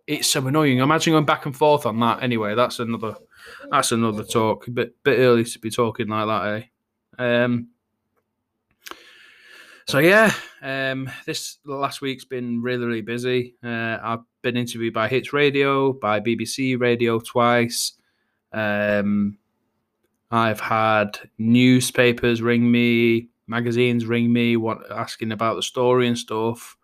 It's 0.05 0.29
so 0.29 0.45
annoying. 0.45 0.77
Imagine 0.77 1.13
going 1.13 1.25
back 1.25 1.47
and 1.47 1.55
forth 1.55 1.87
on 1.87 1.99
that. 2.01 2.21
Anyway, 2.21 2.53
that's 2.53 2.77
another. 2.77 3.15
That's 3.71 3.91
another 3.91 4.23
talk. 4.23 4.67
A 4.67 4.71
bit 4.71 5.03
bit 5.03 5.17
early 5.17 5.45
to 5.45 5.59
be 5.59 5.71
talking 5.71 6.07
like 6.09 6.27
that, 6.27 6.63
eh? 7.17 7.43
Um. 7.43 7.69
So 9.87 9.99
yeah, 9.99 10.33
um, 10.61 11.09
this 11.25 11.59
last 11.65 12.01
week's 12.01 12.25
been 12.25 12.61
really 12.61 12.85
really 12.85 13.01
busy. 13.01 13.55
Uh, 13.63 13.97
I've 14.01 14.19
been 14.41 14.57
interviewed 14.57 14.93
by 14.93 15.07
Hits 15.07 15.31
Radio, 15.31 15.93
by 15.93 16.19
BBC 16.19 16.79
Radio 16.79 17.19
twice. 17.19 17.93
Um, 18.51 19.37
I've 20.29 20.59
had 20.59 21.17
newspapers 21.37 22.41
ring 22.41 22.69
me, 22.69 23.29
magazines 23.47 24.05
ring 24.05 24.31
me, 24.31 24.57
what 24.57 24.79
asking 24.91 25.31
about 25.31 25.55
the 25.55 25.63
story 25.63 26.07
and 26.07 26.17
stuff. 26.17 26.75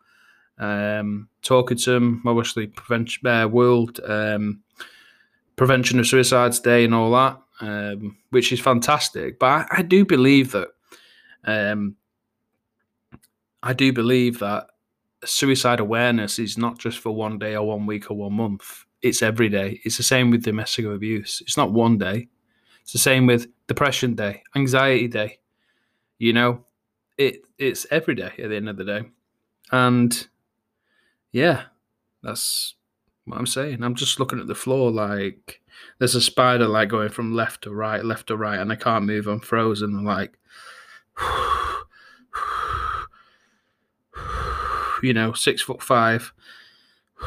Um, 0.57 1.27
talking 1.41 1.77
to 1.77 1.91
them, 1.91 2.23
obviously, 2.25 2.67
prevention, 2.67 3.27
uh, 3.27 3.47
World 3.49 3.99
um, 4.07 4.61
Prevention 5.57 5.99
of 5.99 6.07
Suicides 6.07 6.61
Day 6.61 6.85
and 6.85 6.95
all 6.95 7.11
that, 7.11 7.37
um, 7.59 8.17
which 8.29 8.53
is 8.53 8.61
fantastic. 8.61 9.39
But 9.39 9.47
I, 9.47 9.65
I 9.71 9.81
do 9.81 10.05
believe 10.05 10.53
that 10.53 10.69
um, 11.43 11.97
I 13.63 13.71
do 13.71 13.93
believe 13.93 14.39
that 14.39 14.67
suicide 15.23 15.79
awareness 15.79 16.37
is 16.37 16.57
not 16.57 16.77
just 16.77 16.99
for 16.99 17.15
one 17.15 17.39
day 17.39 17.55
or 17.55 17.65
one 17.65 17.85
week 17.85 18.11
or 18.11 18.17
one 18.17 18.33
month. 18.33 18.83
It's 19.01 19.21
every 19.21 19.47
day. 19.47 19.79
It's 19.85 19.97
the 19.97 20.03
same 20.03 20.29
with 20.29 20.43
domestic 20.43 20.85
abuse. 20.85 21.41
It's 21.41 21.55
not 21.55 21.71
one 21.71 21.97
day. 21.97 22.27
It's 22.81 22.91
the 22.91 22.99
same 22.99 23.25
with 23.25 23.47
depression 23.67 24.15
day, 24.15 24.43
anxiety 24.55 25.07
day. 25.07 25.39
You 26.19 26.33
know, 26.33 26.65
it 27.17 27.45
it's 27.57 27.87
every 27.89 28.15
day 28.15 28.31
at 28.37 28.49
the 28.49 28.55
end 28.55 28.67
of 28.67 28.75
the 28.75 28.83
day. 28.83 29.03
And 29.71 30.27
yeah, 31.31 31.63
that's 32.21 32.75
what 33.25 33.37
I'm 33.37 33.47
saying. 33.47 33.81
I'm 33.81 33.95
just 33.95 34.19
looking 34.19 34.39
at 34.39 34.47
the 34.47 34.55
floor 34.55 34.91
like 34.91 35.61
there's 35.99 36.15
a 36.15 36.21
spider 36.21 36.67
like 36.67 36.89
going 36.89 37.09
from 37.09 37.33
left 37.33 37.63
to 37.63 37.73
right, 37.73 38.03
left 38.03 38.27
to 38.27 38.35
right, 38.35 38.59
and 38.59 38.71
I 38.73 38.75
can't 38.75 39.05
move. 39.05 39.27
I'm 39.27 39.39
frozen. 39.39 40.03
Like 40.03 40.37
you 45.03 45.13
know, 45.13 45.33
six 45.33 45.61
foot 45.61 45.81
five. 45.81 46.33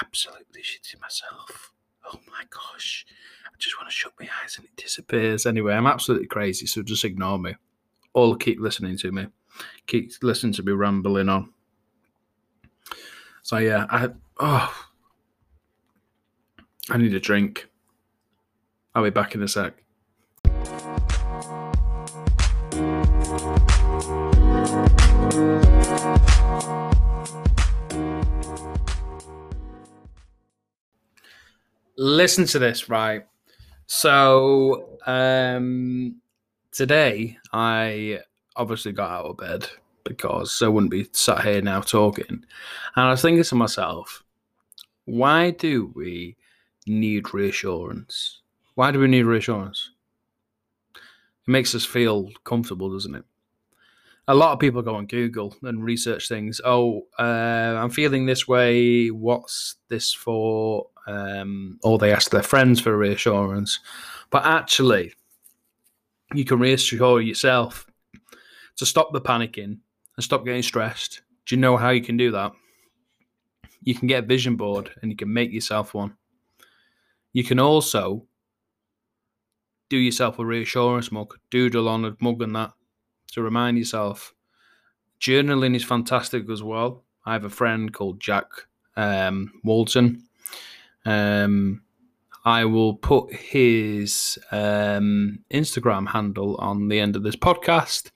Absolutely 0.00 0.62
shitting 0.62 1.00
myself. 1.00 1.72
Oh 2.04 2.20
my 2.28 2.44
gosh. 2.50 3.06
I 3.46 3.50
just 3.58 3.78
want 3.78 3.88
to 3.88 3.94
shut 3.94 4.12
my 4.20 4.28
eyes 4.42 4.56
and 4.58 4.66
it 4.66 4.76
disappears. 4.76 5.46
Anyway, 5.46 5.74
I'm 5.74 5.86
absolutely 5.86 6.26
crazy, 6.26 6.66
so 6.66 6.82
just 6.82 7.04
ignore 7.04 7.38
me. 7.38 7.54
Or 8.12 8.36
keep 8.36 8.60
listening 8.60 8.98
to 8.98 9.12
me. 9.12 9.28
Keep 9.86 10.12
listening 10.22 10.52
to 10.54 10.62
me 10.62 10.72
rambling 10.72 11.28
on. 11.28 11.52
So 13.42 13.58
yeah, 13.58 13.86
I 13.88 14.08
oh 14.40 14.86
I 16.90 16.98
need 16.98 17.14
a 17.14 17.20
drink. 17.20 17.68
I'll 18.94 19.04
be 19.04 19.10
back 19.10 19.34
in 19.34 19.42
a 19.42 19.48
sec. 19.48 19.74
Listen 31.96 32.44
to 32.46 32.58
this, 32.58 32.88
right? 32.88 33.24
So 33.86 34.98
um, 35.06 36.16
today 36.72 37.38
I 37.52 38.20
obviously 38.56 38.92
got 38.92 39.10
out 39.10 39.26
of 39.26 39.36
bed 39.36 39.68
because 40.04 40.62
I 40.62 40.68
wouldn't 40.68 40.90
be 40.90 41.08
sat 41.12 41.44
here 41.44 41.62
now 41.62 41.80
talking. 41.80 42.26
And 42.28 42.44
I 42.94 43.10
was 43.10 43.22
thinking 43.22 43.44
to 43.44 43.54
myself, 43.54 44.22
why 45.04 45.50
do 45.50 45.92
we 45.94 46.36
need 46.86 47.34
reassurance? 47.34 48.40
Why 48.74 48.90
do 48.90 49.00
we 49.00 49.08
need 49.08 49.22
reassurance? 49.24 49.90
It 50.94 51.50
makes 51.50 51.74
us 51.74 51.84
feel 51.84 52.30
comfortable, 52.44 52.92
doesn't 52.92 53.14
it? 53.14 53.24
A 54.28 54.34
lot 54.34 54.52
of 54.52 54.58
people 54.58 54.82
go 54.82 54.96
on 54.96 55.06
Google 55.06 55.54
and 55.62 55.84
research 55.84 56.28
things. 56.28 56.60
Oh, 56.64 57.06
uh, 57.18 57.22
I'm 57.22 57.90
feeling 57.90 58.26
this 58.26 58.48
way. 58.48 59.08
What's 59.08 59.76
this 59.88 60.12
for? 60.12 60.88
Um, 61.06 61.78
or 61.82 61.98
they 61.98 62.12
ask 62.12 62.30
their 62.30 62.42
friends 62.42 62.80
for 62.80 62.96
reassurance. 62.96 63.80
But 64.30 64.44
actually, 64.44 65.14
you 66.34 66.44
can 66.44 66.58
reassure 66.58 67.20
yourself 67.20 67.86
to 68.76 68.86
stop 68.86 69.12
the 69.12 69.20
panicking 69.20 69.78
and 70.16 70.24
stop 70.24 70.44
getting 70.44 70.62
stressed. 70.62 71.22
Do 71.46 71.54
you 71.54 71.60
know 71.60 71.76
how 71.76 71.90
you 71.90 72.02
can 72.02 72.16
do 72.16 72.32
that? 72.32 72.52
You 73.82 73.94
can 73.94 74.08
get 74.08 74.24
a 74.24 74.26
vision 74.26 74.56
board 74.56 74.90
and 75.00 75.10
you 75.10 75.16
can 75.16 75.32
make 75.32 75.52
yourself 75.52 75.94
one. 75.94 76.16
You 77.32 77.44
can 77.44 77.60
also 77.60 78.26
do 79.88 79.96
yourself 79.96 80.38
a 80.38 80.44
reassurance 80.44 81.12
mug, 81.12 81.38
doodle 81.50 81.88
on 81.88 82.04
a 82.04 82.16
mug 82.20 82.42
and 82.42 82.56
that 82.56 82.72
to 83.32 83.42
remind 83.42 83.78
yourself. 83.78 84.34
Journaling 85.20 85.76
is 85.76 85.84
fantastic 85.84 86.50
as 86.50 86.62
well. 86.62 87.04
I 87.24 87.32
have 87.32 87.44
a 87.44 87.50
friend 87.50 87.92
called 87.92 88.20
Jack 88.20 88.46
um, 88.96 89.52
Walton 89.62 90.25
um, 91.06 91.82
I 92.44 92.64
will 92.64 92.94
put 92.94 93.32
his 93.32 94.38
um, 94.52 95.38
Instagram 95.52 96.06
handle 96.08 96.56
on 96.56 96.88
the 96.88 97.00
end 97.00 97.16
of 97.16 97.22
this 97.22 97.36
podcast, 97.36 98.10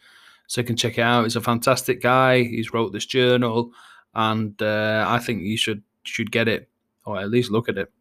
so 0.47 0.61
you 0.61 0.67
can 0.67 0.77
check 0.77 0.99
it 0.99 1.03
out. 1.03 1.25
He's 1.25 1.37
a 1.37 1.41
fantastic 1.41 2.03
guy. 2.03 2.43
He's 2.43 2.73
wrote 2.73 2.93
this 2.93 3.07
journal, 3.07 3.73
and 4.15 4.61
uh, 4.61 5.05
I 5.09 5.19
think 5.19 5.43
you 5.43 5.57
should 5.57 5.83
should 6.03 6.31
get 6.31 6.49
it 6.49 6.69
or 7.07 7.19
at 7.19 7.31
least 7.31 7.51
look 7.51 7.69
at 7.69 7.79
it. 7.79 7.93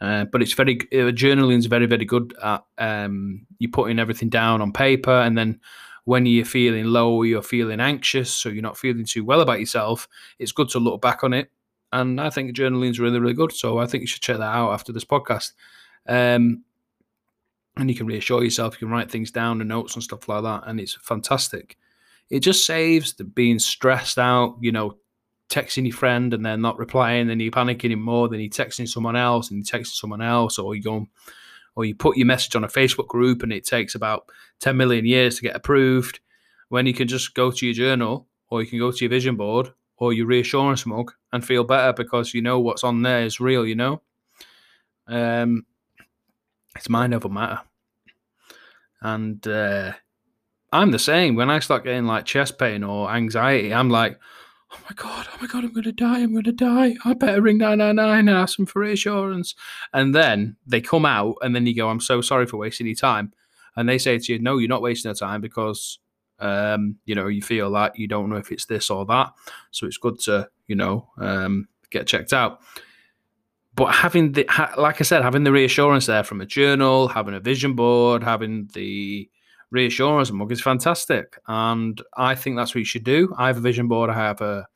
Uh, 0.00 0.24
but 0.24 0.42
it's 0.42 0.54
very 0.54 0.78
uh, 0.92 1.12
journaling 1.12 1.58
is 1.58 1.66
very 1.66 1.86
very 1.86 2.04
good 2.04 2.34
at 2.42 2.64
um, 2.78 3.46
you 3.58 3.68
putting 3.68 3.98
everything 3.98 4.28
down 4.28 4.62
on 4.62 4.72
paper, 4.72 5.20
and 5.20 5.36
then 5.36 5.60
when 6.04 6.24
you're 6.24 6.44
feeling 6.44 6.86
low, 6.86 7.22
you're 7.22 7.42
feeling 7.42 7.80
anxious, 7.80 8.30
so 8.30 8.48
you're 8.48 8.62
not 8.62 8.78
feeling 8.78 9.04
too 9.04 9.24
well 9.24 9.40
about 9.40 9.60
yourself. 9.60 10.08
It's 10.38 10.52
good 10.52 10.68
to 10.70 10.78
look 10.78 11.02
back 11.02 11.22
on 11.22 11.32
it 11.32 11.50
and 11.92 12.20
I 12.20 12.30
think 12.30 12.56
journaling 12.56 12.90
is 12.90 13.00
really, 13.00 13.18
really 13.18 13.34
good. 13.34 13.52
So 13.52 13.78
I 13.78 13.86
think 13.86 14.02
you 14.02 14.06
should 14.06 14.22
check 14.22 14.38
that 14.38 14.54
out 14.54 14.72
after 14.72 14.92
this 14.92 15.04
podcast. 15.04 15.52
Um, 16.08 16.64
and 17.76 17.88
you 17.88 17.96
can 17.96 18.06
reassure 18.06 18.42
yourself, 18.42 18.74
you 18.74 18.86
can 18.86 18.90
write 18.90 19.10
things 19.10 19.30
down, 19.30 19.58
the 19.58 19.64
notes 19.64 19.94
and 19.94 20.02
stuff 20.02 20.28
like 20.28 20.42
that, 20.42 20.64
and 20.66 20.80
it's 20.80 20.94
fantastic. 21.02 21.76
It 22.28 22.40
just 22.40 22.66
saves 22.66 23.14
the 23.14 23.24
being 23.24 23.58
stressed 23.58 24.18
out, 24.18 24.56
you 24.60 24.72
know, 24.72 24.98
texting 25.48 25.84
your 25.84 25.96
friend 25.96 26.32
and 26.32 26.44
they're 26.44 26.56
not 26.56 26.78
replying, 26.78 27.26
then 27.26 27.40
you're 27.40 27.50
panicking 27.50 27.98
more, 27.98 28.28
then 28.28 28.40
you're 28.40 28.50
texting 28.50 28.88
someone 28.88 29.16
else 29.16 29.50
and 29.50 29.58
you're 29.58 29.80
texting 29.80 29.94
someone 29.94 30.22
else, 30.22 30.58
or 30.58 30.74
you 30.74 31.06
or 31.76 31.84
you 31.84 31.94
put 31.94 32.16
your 32.16 32.26
message 32.26 32.56
on 32.56 32.64
a 32.64 32.68
Facebook 32.68 33.06
group 33.06 33.42
and 33.42 33.52
it 33.52 33.64
takes 33.64 33.94
about 33.94 34.26
10 34.60 34.76
million 34.76 35.06
years 35.06 35.36
to 35.36 35.42
get 35.42 35.56
approved. 35.56 36.20
When 36.68 36.86
you 36.86 36.94
can 36.94 37.08
just 37.08 37.34
go 37.34 37.50
to 37.50 37.66
your 37.66 37.74
journal 37.74 38.28
or 38.48 38.62
you 38.62 38.68
can 38.68 38.78
go 38.78 38.92
to 38.92 39.04
your 39.04 39.10
vision 39.10 39.36
board 39.36 39.72
or 40.00 40.12
your 40.12 40.26
reassurance 40.26 40.86
mug 40.86 41.12
and 41.32 41.44
feel 41.44 41.62
better 41.62 41.92
because 41.92 42.34
you 42.34 42.42
know 42.42 42.58
what's 42.58 42.82
on 42.82 43.02
there 43.02 43.22
is 43.22 43.38
real, 43.38 43.66
you 43.66 43.76
know? 43.76 44.00
Um, 45.06 45.66
it's 46.74 46.88
mind 46.88 47.14
over 47.14 47.28
matter. 47.28 47.60
And 49.02 49.46
uh, 49.46 49.92
I'm 50.72 50.90
the 50.90 50.98
same. 50.98 51.36
When 51.36 51.50
I 51.50 51.58
start 51.58 51.84
getting 51.84 52.06
like 52.06 52.24
chest 52.24 52.58
pain 52.58 52.82
or 52.82 53.10
anxiety, 53.10 53.74
I'm 53.74 53.90
like, 53.90 54.18
oh 54.72 54.78
my 54.88 54.94
God, 54.94 55.28
oh 55.30 55.36
my 55.40 55.46
God, 55.46 55.64
I'm 55.64 55.72
going 55.72 55.84
to 55.84 55.92
die, 55.92 56.20
I'm 56.20 56.32
going 56.32 56.44
to 56.44 56.52
die. 56.52 56.94
I 57.04 57.12
better 57.12 57.42
ring 57.42 57.58
999 57.58 58.28
and 58.28 58.38
ask 58.38 58.56
them 58.56 58.66
for 58.66 58.80
reassurance. 58.80 59.54
And 59.92 60.14
then 60.14 60.56
they 60.66 60.80
come 60.80 61.04
out, 61.04 61.36
and 61.42 61.54
then 61.54 61.66
you 61.66 61.76
go, 61.76 61.88
I'm 61.88 62.00
so 62.00 62.20
sorry 62.20 62.46
for 62.46 62.56
wasting 62.56 62.86
your 62.86 62.96
time. 62.96 63.32
And 63.76 63.88
they 63.88 63.98
say 63.98 64.18
to 64.18 64.32
you, 64.32 64.38
no, 64.38 64.58
you're 64.58 64.68
not 64.68 64.82
wasting 64.82 65.10
your 65.10 65.14
time 65.14 65.40
because 65.40 65.98
um, 66.40 66.96
you 67.04 67.14
know, 67.14 67.28
you 67.28 67.42
feel 67.42 67.70
like 67.70 67.92
you 67.96 68.08
don't 68.08 68.28
know 68.28 68.36
if 68.36 68.50
it's 68.50 68.66
this 68.66 68.90
or 68.90 69.04
that. 69.06 69.32
So 69.70 69.86
it's 69.86 69.98
good 69.98 70.18
to, 70.20 70.48
you 70.66 70.76
know, 70.76 71.08
um, 71.18 71.68
get 71.90 72.06
checked 72.06 72.32
out. 72.32 72.60
But 73.74 73.94
having 73.94 74.32
the, 74.32 74.46
like 74.76 75.00
I 75.00 75.04
said, 75.04 75.22
having 75.22 75.44
the 75.44 75.52
reassurance 75.52 76.06
there 76.06 76.24
from 76.24 76.40
a 76.40 76.46
journal, 76.46 77.08
having 77.08 77.34
a 77.34 77.40
vision 77.40 77.74
board, 77.74 78.22
having 78.22 78.68
the 78.74 79.30
reassurance 79.70 80.30
mug 80.30 80.52
is 80.52 80.60
fantastic. 80.60 81.38
And 81.46 82.00
I 82.16 82.34
think 82.34 82.56
that's 82.56 82.74
what 82.74 82.80
you 82.80 82.84
should 82.84 83.04
do. 83.04 83.32
I 83.38 83.46
have 83.46 83.58
a 83.58 83.62
vision 83.62 83.88
board. 83.88 84.10
I 84.10 84.14
have 84.14 84.40
a, 84.40 84.66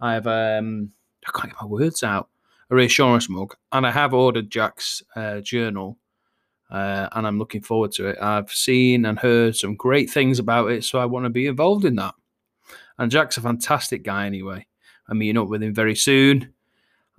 I 0.00 0.14
have, 0.14 0.26
um, 0.26 0.90
I 1.26 1.30
can't 1.32 1.52
get 1.52 1.62
my 1.62 1.68
words 1.68 2.02
out, 2.02 2.28
a 2.70 2.74
reassurance 2.74 3.28
mug. 3.28 3.54
And 3.72 3.86
I 3.86 3.90
have 3.92 4.12
ordered 4.12 4.50
Jack's 4.50 5.02
uh, 5.14 5.40
journal 5.40 5.96
uh, 6.74 7.08
and 7.12 7.24
I'm 7.24 7.38
looking 7.38 7.60
forward 7.60 7.92
to 7.92 8.08
it. 8.08 8.18
I've 8.20 8.50
seen 8.50 9.06
and 9.06 9.16
heard 9.16 9.54
some 9.54 9.76
great 9.76 10.10
things 10.10 10.40
about 10.40 10.72
it, 10.72 10.82
so 10.82 10.98
I 10.98 11.04
want 11.04 11.24
to 11.24 11.30
be 11.30 11.46
involved 11.46 11.84
in 11.84 11.94
that. 11.96 12.16
And 12.98 13.12
Jack's 13.12 13.36
a 13.36 13.42
fantastic 13.42 14.02
guy 14.02 14.26
anyway. 14.26 14.66
I'm 15.08 15.18
meeting 15.18 15.38
up 15.38 15.46
with 15.46 15.62
him 15.62 15.72
very 15.72 15.94
soon, 15.94 16.52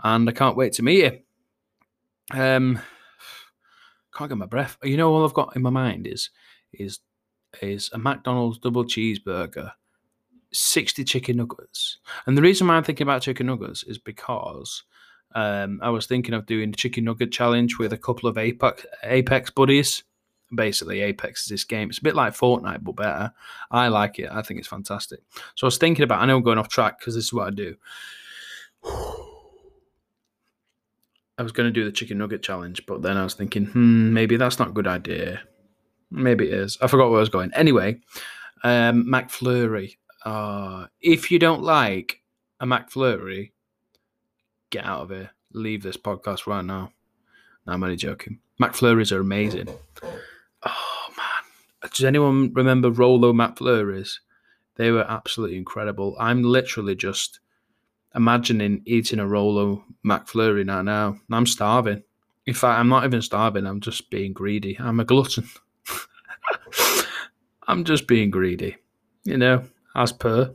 and 0.04 0.28
I 0.28 0.34
can't 0.34 0.58
wait 0.58 0.74
to 0.74 0.84
meet 0.84 1.06
him. 1.06 1.20
Um, 2.38 2.82
can't 4.14 4.30
get 4.30 4.38
my 4.38 4.46
breath. 4.46 4.78
You 4.84 4.98
know, 4.98 5.14
all 5.14 5.24
I've 5.24 5.34
got 5.34 5.56
in 5.56 5.62
my 5.62 5.70
mind 5.70 6.06
is 6.06 6.32
is 6.74 7.00
is 7.62 7.90
a 7.94 7.98
McDonald's 7.98 8.58
double 8.58 8.84
cheeseburger, 8.84 9.72
sixty 10.52 11.06
chicken 11.06 11.38
nuggets, 11.38 12.00
and 12.26 12.38
the 12.38 12.42
reason 12.42 12.68
why 12.68 12.76
I'm 12.76 12.84
thinking 12.84 13.08
about 13.08 13.22
chicken 13.22 13.46
nuggets 13.46 13.84
is 13.84 14.00
because 14.00 14.84
um, 15.34 15.80
I 15.84 15.90
was 15.90 16.06
thinking 16.06 16.34
of 16.34 16.46
doing 16.46 16.72
the 16.72 16.78
chicken 16.78 17.04
nugget 17.06 17.32
challenge 17.32 17.78
with 17.78 17.94
a 17.94 17.98
couple 17.98 18.30
of 18.30 18.38
Apex, 18.38 18.86
Apex 19.04 19.50
buddies. 19.50 20.04
Basically, 20.54 21.02
Apex 21.02 21.44
is 21.44 21.48
this 21.50 21.64
game. 21.64 21.90
It's 21.90 21.98
a 21.98 22.04
bit 22.04 22.16
like 22.16 22.34
Fortnite, 22.34 22.84
but 22.84 22.96
better. 22.96 23.34
I 23.72 23.88
like 23.88 24.20
it. 24.20 24.30
I 24.32 24.42
think 24.42 24.60
it's 24.60 24.68
fantastic. 24.68 25.20
So 25.56 25.66
I 25.66 25.68
was 25.68 25.78
thinking 25.78 26.04
about. 26.04 26.22
I 26.22 26.26
know 26.26 26.38
I'm 26.38 26.44
going 26.44 26.60
off 26.60 26.70
track 26.70 27.00
because 27.00 27.16
this 27.16 27.26
is 27.26 27.34
what 27.34 27.48
I 27.48 27.52
do. 27.52 27.76
I 31.38 31.44
was 31.44 31.52
going 31.52 31.68
to 31.68 31.72
do 31.72 31.84
the 31.84 31.92
chicken 31.92 32.18
nugget 32.18 32.42
challenge, 32.44 32.86
but 32.86 33.02
then 33.02 33.18
I 33.18 33.24
was 33.24 33.34
thinking, 33.34 33.66
hmm, 33.66 34.14
maybe 34.14 34.38
that's 34.38 34.58
not 34.58 34.70
a 34.70 34.72
good 34.72 34.88
idea. 34.88 35.42
Maybe 36.10 36.48
it 36.48 36.54
is. 36.54 36.78
I 36.82 36.88
forgot 36.88 37.10
where 37.10 37.18
I 37.18 37.20
was 37.20 37.30
going. 37.30 37.52
Anyway, 37.54 38.00
um, 38.64 39.06
McFlurry. 39.06 39.98
Uh, 40.24 40.88
if 41.02 41.30
you 41.30 41.40
don't 41.40 41.62
like 41.62 42.22
a 42.62 42.66
McFlurry, 42.66 43.52
get 44.76 44.86
out 44.86 45.04
of 45.04 45.10
here. 45.10 45.32
Leave 45.54 45.84
this 45.84 45.98
podcast 45.98 46.48
right 46.48 46.64
now. 46.64 46.92
No, 47.66 47.74
I'm 47.74 47.84
only 47.84 47.96
joking. 47.96 48.40
McFlurries 48.62 49.12
are 49.12 49.22
amazing. 49.22 49.70
Oh 50.04 51.08
man, 51.18 51.90
does 51.92 52.04
anyone 52.04 52.52
remember 52.54 52.92
Rolo 52.92 53.32
McFlurries? 53.32 54.20
They 54.76 54.92
were 54.92 55.10
absolutely 55.10 55.58
incredible. 55.58 56.16
I'm 56.20 56.44
literally 56.44 56.96
just 56.96 57.40
imagining 58.14 58.82
eating 58.86 59.20
a 59.20 59.28
Rolo 59.28 59.84
McFlurry 60.06 60.66
now. 60.66 60.82
Now 60.82 61.18
I'm 61.32 61.46
starving. 61.46 62.04
In 62.46 62.54
fact, 62.54 62.80
I'm 62.80 62.90
not 62.90 63.06
even 63.06 63.22
starving. 63.22 63.66
I'm 63.66 63.80
just 63.80 64.10
being 64.10 64.34
greedy. 64.34 64.78
I'm 64.80 65.00
a 65.00 65.06
glutton. 65.06 65.48
I'm 67.68 67.84
just 67.86 68.08
being 68.08 68.30
greedy, 68.30 68.76
you 69.24 69.38
know, 69.38 69.64
as 69.96 70.12
per. 70.12 70.54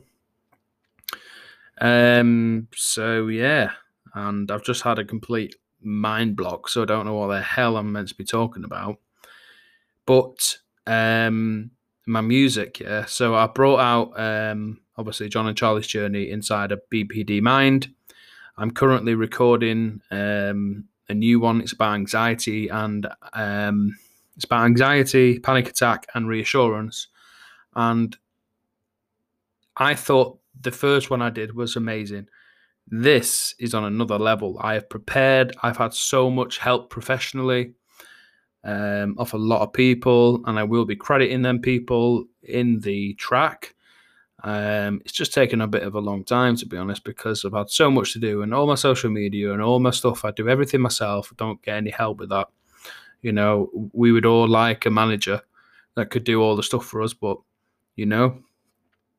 Um. 1.79 2.67
So 2.75 3.27
yeah, 3.27 3.71
and 4.13 4.51
I've 4.51 4.63
just 4.63 4.81
had 4.83 4.99
a 4.99 5.05
complete 5.05 5.55
mind 5.81 6.35
block, 6.35 6.69
so 6.69 6.83
I 6.83 6.85
don't 6.85 7.05
know 7.05 7.15
what 7.15 7.27
the 7.27 7.41
hell 7.41 7.77
I'm 7.77 7.91
meant 7.91 8.09
to 8.09 8.15
be 8.15 8.23
talking 8.23 8.63
about. 8.63 8.99
But 10.05 10.57
um, 10.87 11.71
my 12.05 12.21
music, 12.21 12.79
yeah. 12.79 13.05
So 13.05 13.35
I 13.35 13.47
brought 13.47 13.79
out 13.79 14.19
um, 14.19 14.81
obviously 14.97 15.29
John 15.29 15.47
and 15.47 15.57
Charlie's 15.57 15.87
journey 15.87 16.29
inside 16.29 16.71
a 16.71 16.79
BPD 16.91 17.41
mind. 17.41 17.93
I'm 18.57 18.71
currently 18.71 19.15
recording 19.15 20.01
um, 20.11 20.85
a 21.09 21.13
new 21.13 21.39
one. 21.39 21.61
It's 21.61 21.73
about 21.73 21.95
anxiety 21.95 22.67
and 22.67 23.07
um, 23.33 23.95
it's 24.35 24.45
about 24.45 24.65
anxiety, 24.65 25.39
panic 25.39 25.69
attack, 25.69 26.07
and 26.13 26.27
reassurance. 26.27 27.07
And 27.75 28.15
I 29.77 29.95
thought 29.95 30.39
the 30.59 30.71
first 30.71 31.09
one 31.09 31.21
I 31.21 31.29
did 31.29 31.55
was 31.55 31.75
amazing. 31.75 32.27
This 32.87 33.55
is 33.59 33.73
on 33.73 33.85
another 33.85 34.19
level. 34.19 34.57
I 34.61 34.73
have 34.73 34.89
prepared. 34.89 35.55
I've 35.63 35.77
had 35.77 35.93
so 35.93 36.29
much 36.29 36.57
help 36.57 36.89
professionally 36.89 37.73
um, 38.63 39.15
off 39.17 39.33
a 39.33 39.37
lot 39.37 39.61
of 39.61 39.73
people, 39.73 40.43
and 40.45 40.59
I 40.59 40.63
will 40.63 40.85
be 40.85 40.95
crediting 40.95 41.41
them 41.41 41.59
people 41.59 42.25
in 42.43 42.79
the 42.79 43.13
track. 43.15 43.75
Um, 44.43 45.01
it's 45.05 45.13
just 45.13 45.33
taken 45.33 45.61
a 45.61 45.67
bit 45.67 45.83
of 45.83 45.93
a 45.93 45.99
long 45.99 46.23
time 46.23 46.55
to 46.55 46.65
be 46.65 46.75
honest 46.75 47.03
because 47.03 47.45
I've 47.45 47.53
had 47.53 47.69
so 47.69 47.91
much 47.91 48.13
to 48.13 48.19
do 48.19 48.41
and 48.41 48.55
all 48.55 48.65
my 48.65 48.73
social 48.73 49.11
media 49.11 49.53
and 49.53 49.61
all 49.61 49.79
my 49.79 49.91
stuff. 49.91 50.25
I 50.25 50.31
do 50.31 50.49
everything 50.49 50.81
myself. 50.81 51.31
I 51.31 51.35
don't 51.37 51.61
get 51.61 51.77
any 51.77 51.91
help 51.91 52.17
with 52.19 52.29
that. 52.29 52.47
You 53.21 53.33
know, 53.33 53.69
we 53.93 54.11
would 54.11 54.25
all 54.25 54.47
like 54.47 54.87
a 54.87 54.89
manager 54.89 55.41
that 55.95 56.09
could 56.09 56.23
do 56.23 56.41
all 56.41 56.55
the 56.55 56.63
stuff 56.63 56.85
for 56.85 57.03
us, 57.03 57.13
but 57.13 57.37
you 57.95 58.07
know, 58.07 58.39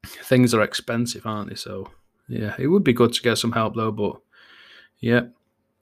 things 0.05 0.55
are 0.55 0.63
expensive, 0.63 1.25
aren't 1.25 1.51
they? 1.51 1.55
So 1.55 1.89
yeah, 2.33 2.55
it 2.59 2.67
would 2.67 2.83
be 2.83 2.93
good 2.95 3.13
to 3.13 3.23
get 3.23 3.37
some 3.37 3.53
help 3.53 3.77
though. 3.77 3.93
But 3.93 4.17
yeah, 5.01 5.23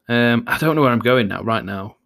um, 0.09 0.45
I 0.47 0.59
don't 0.59 0.75
know 0.75 0.83
where 0.83 0.91
I'm 0.91 0.99
going 0.99 1.29
now. 1.29 1.43
Right 1.43 1.65
now, 1.65 1.97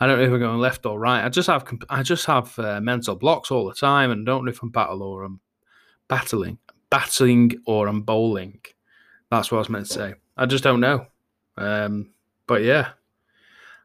I 0.00 0.06
don't 0.06 0.18
know 0.18 0.24
if 0.24 0.32
I'm 0.32 0.38
going 0.38 0.58
left 0.58 0.86
or 0.86 0.98
right. 0.98 1.24
I 1.24 1.28
just 1.28 1.48
have 1.48 1.70
I 1.90 2.02
just 2.02 2.26
have 2.26 2.58
uh, 2.58 2.80
mental 2.80 3.14
blocks 3.14 3.50
all 3.50 3.66
the 3.66 3.74
time, 3.74 4.10
and 4.10 4.24
don't 4.24 4.46
know 4.46 4.50
if 4.50 4.62
I'm 4.62 4.70
battle 4.70 5.02
or 5.02 5.22
I'm 5.22 5.40
battling, 6.08 6.58
battling 6.90 7.52
or 7.66 7.86
I'm 7.86 8.02
bowling. 8.02 8.60
That's 9.30 9.50
what 9.50 9.58
I 9.58 9.60
was 9.60 9.68
meant 9.68 9.86
to 9.86 9.92
say. 9.92 10.14
I 10.36 10.46
just 10.46 10.64
don't 10.64 10.80
know. 10.80 11.06
Um, 11.56 12.10
but 12.46 12.62
yeah, 12.62 12.90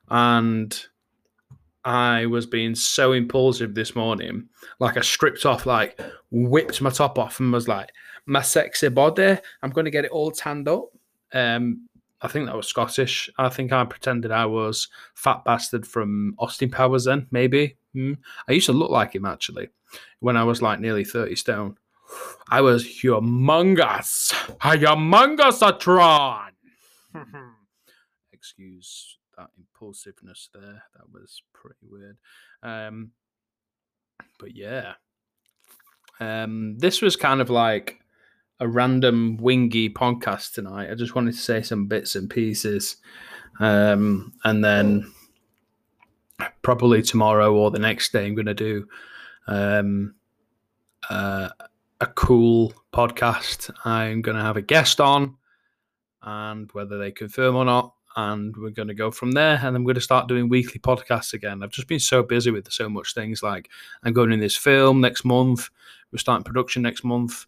and 0.09 0.85
I 1.85 2.25
was 2.25 2.45
being 2.45 2.75
so 2.75 3.13
impulsive 3.13 3.73
this 3.73 3.95
morning. 3.95 4.49
Like 4.79 4.97
I 4.97 5.01
stripped 5.01 5.45
off, 5.45 5.65
like 5.65 5.99
whipped 6.31 6.81
my 6.81 6.89
top 6.89 7.17
off, 7.17 7.39
and 7.39 7.53
was 7.53 7.67
like, 7.67 7.91
"My 8.25 8.41
sexy 8.41 8.89
body, 8.89 9.37
I'm 9.61 9.71
going 9.71 9.85
to 9.85 9.91
get 9.91 10.05
it 10.05 10.11
all 10.11 10.31
tanned 10.31 10.67
up." 10.67 10.85
Um, 11.33 11.87
I 12.21 12.27
think 12.27 12.47
that 12.47 12.55
was 12.55 12.67
Scottish. 12.67 13.29
I 13.37 13.49
think 13.49 13.71
I 13.71 13.83
pretended 13.85 14.31
I 14.31 14.45
was 14.45 14.89
fat 15.15 15.43
bastard 15.45 15.87
from 15.87 16.35
Austin 16.37 16.69
Powers. 16.69 17.05
Then 17.05 17.27
maybe 17.31 17.77
mm. 17.95 18.17
I 18.47 18.51
used 18.51 18.65
to 18.65 18.73
look 18.73 18.91
like 18.91 19.15
him 19.15 19.25
actually 19.25 19.69
when 20.19 20.35
I 20.35 20.43
was 20.43 20.61
like 20.61 20.79
nearly 20.79 21.05
thirty 21.05 21.35
stone. 21.35 21.77
I 22.49 22.61
was 22.61 22.83
humongous, 22.83 24.33
humongous 24.59 25.79
Tron. 25.79 26.51
Excuse 28.33 29.17
that 29.37 29.49
impulsiveness 29.79 30.49
there. 30.53 30.83
That 30.95 31.11
was 31.11 31.41
pretty 31.53 31.87
weird. 31.89 32.17
Um, 32.63 33.11
but 34.39 34.55
yeah, 34.55 34.93
um, 36.19 36.77
this 36.77 37.01
was 37.01 37.15
kind 37.15 37.41
of 37.41 37.49
like 37.49 37.99
a 38.59 38.67
random 38.67 39.37
wingy 39.37 39.89
podcast 39.89 40.53
tonight. 40.53 40.91
I 40.91 40.95
just 40.95 41.15
wanted 41.15 41.33
to 41.33 41.39
say 41.39 41.61
some 41.61 41.87
bits 41.87 42.15
and 42.15 42.29
pieces, 42.29 42.97
um, 43.59 44.33
and 44.43 44.63
then 44.63 45.11
probably 46.61 47.01
tomorrow 47.01 47.53
or 47.53 47.71
the 47.71 47.79
next 47.79 48.11
day, 48.11 48.25
I'm 48.25 48.35
going 48.35 48.45
to 48.45 48.53
do 48.53 48.87
um, 49.47 50.15
uh, 51.09 51.49
a 52.01 52.07
cool 52.07 52.73
podcast. 52.93 53.71
I'm 53.85 54.21
going 54.21 54.37
to 54.37 54.43
have 54.43 54.57
a 54.57 54.61
guest 54.61 54.99
on, 54.99 55.37
and 56.21 56.69
whether 56.73 56.97
they 56.97 57.11
confirm 57.11 57.55
or 57.55 57.65
not, 57.65 57.93
and 58.27 58.55
we're 58.57 58.69
going 58.69 58.87
to 58.87 58.93
go 58.93 59.11
from 59.11 59.31
there. 59.31 59.59
And 59.61 59.75
I'm 59.75 59.83
going 59.83 59.95
to 59.95 60.01
start 60.01 60.27
doing 60.27 60.49
weekly 60.49 60.79
podcasts 60.79 61.33
again. 61.33 61.63
I've 61.63 61.71
just 61.71 61.87
been 61.87 61.99
so 61.99 62.23
busy 62.23 62.51
with 62.51 62.71
so 62.71 62.89
much 62.89 63.13
things. 63.13 63.41
Like 63.41 63.69
I'm 64.03 64.13
going 64.13 64.31
in 64.31 64.39
this 64.39 64.55
film 64.57 65.01
next 65.01 65.23
month. 65.23 65.69
We're 66.11 66.19
starting 66.19 66.43
production 66.43 66.81
next 66.81 67.03
month. 67.03 67.45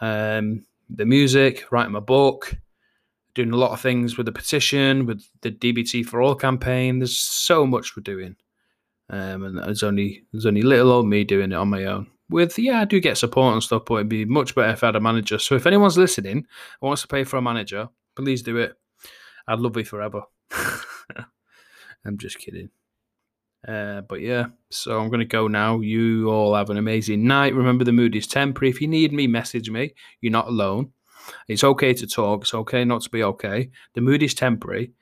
Um, 0.00 0.64
the 0.88 1.04
music, 1.04 1.64
writing 1.70 1.92
my 1.92 2.00
book, 2.00 2.56
doing 3.34 3.52
a 3.52 3.56
lot 3.56 3.72
of 3.72 3.80
things 3.80 4.16
with 4.16 4.26
the 4.26 4.32
petition, 4.32 5.06
with 5.06 5.22
the 5.42 5.52
DBT 5.52 6.04
for 6.04 6.20
All 6.20 6.34
campaign. 6.34 6.98
There's 6.98 7.18
so 7.18 7.66
much 7.66 7.96
we're 7.96 8.02
doing. 8.02 8.36
Um, 9.08 9.42
and 9.44 9.58
there's 9.58 9.82
only 9.82 10.24
there's 10.32 10.46
only 10.46 10.62
little 10.62 10.92
old 10.92 11.06
me 11.06 11.24
doing 11.24 11.52
it 11.52 11.56
on 11.56 11.68
my 11.68 11.84
own. 11.84 12.08
With 12.28 12.58
yeah, 12.58 12.80
I 12.80 12.84
do 12.84 13.00
get 13.00 13.18
support 13.18 13.52
and 13.52 13.62
stuff, 13.62 13.82
but 13.86 13.94
it'd 13.96 14.08
be 14.08 14.24
much 14.24 14.54
better 14.54 14.72
if 14.72 14.82
I 14.82 14.86
had 14.86 14.96
a 14.96 15.00
manager. 15.00 15.38
So 15.38 15.56
if 15.56 15.66
anyone's 15.66 15.98
listening 15.98 16.46
wants 16.80 17.02
to 17.02 17.08
pay 17.08 17.24
for 17.24 17.36
a 17.36 17.42
manager, 17.42 17.88
please 18.14 18.42
do 18.42 18.56
it. 18.56 18.76
I'd 19.46 19.60
love 19.60 19.76
you 19.76 19.84
forever. 19.84 20.22
I'm 22.04 22.18
just 22.18 22.38
kidding. 22.38 22.70
Uh, 23.66 24.00
but 24.02 24.20
yeah, 24.20 24.46
so 24.70 24.98
I'm 24.98 25.08
going 25.08 25.20
to 25.20 25.26
go 25.26 25.46
now. 25.46 25.80
You 25.80 26.30
all 26.30 26.54
have 26.54 26.70
an 26.70 26.78
amazing 26.78 27.26
night. 27.26 27.54
Remember, 27.54 27.84
the 27.84 27.92
mood 27.92 28.16
is 28.16 28.26
temporary. 28.26 28.70
If 28.70 28.80
you 28.80 28.88
need 28.88 29.12
me, 29.12 29.26
message 29.26 29.70
me. 29.70 29.94
You're 30.20 30.32
not 30.32 30.48
alone. 30.48 30.92
It's 31.48 31.64
okay 31.64 31.92
to 31.94 32.06
talk. 32.06 32.42
It's 32.42 32.54
okay 32.54 32.84
not 32.84 33.02
to 33.02 33.10
be 33.10 33.22
okay. 33.22 33.70
The 33.94 34.00
mood 34.00 34.22
is 34.22 34.34
temporary. 34.34 34.92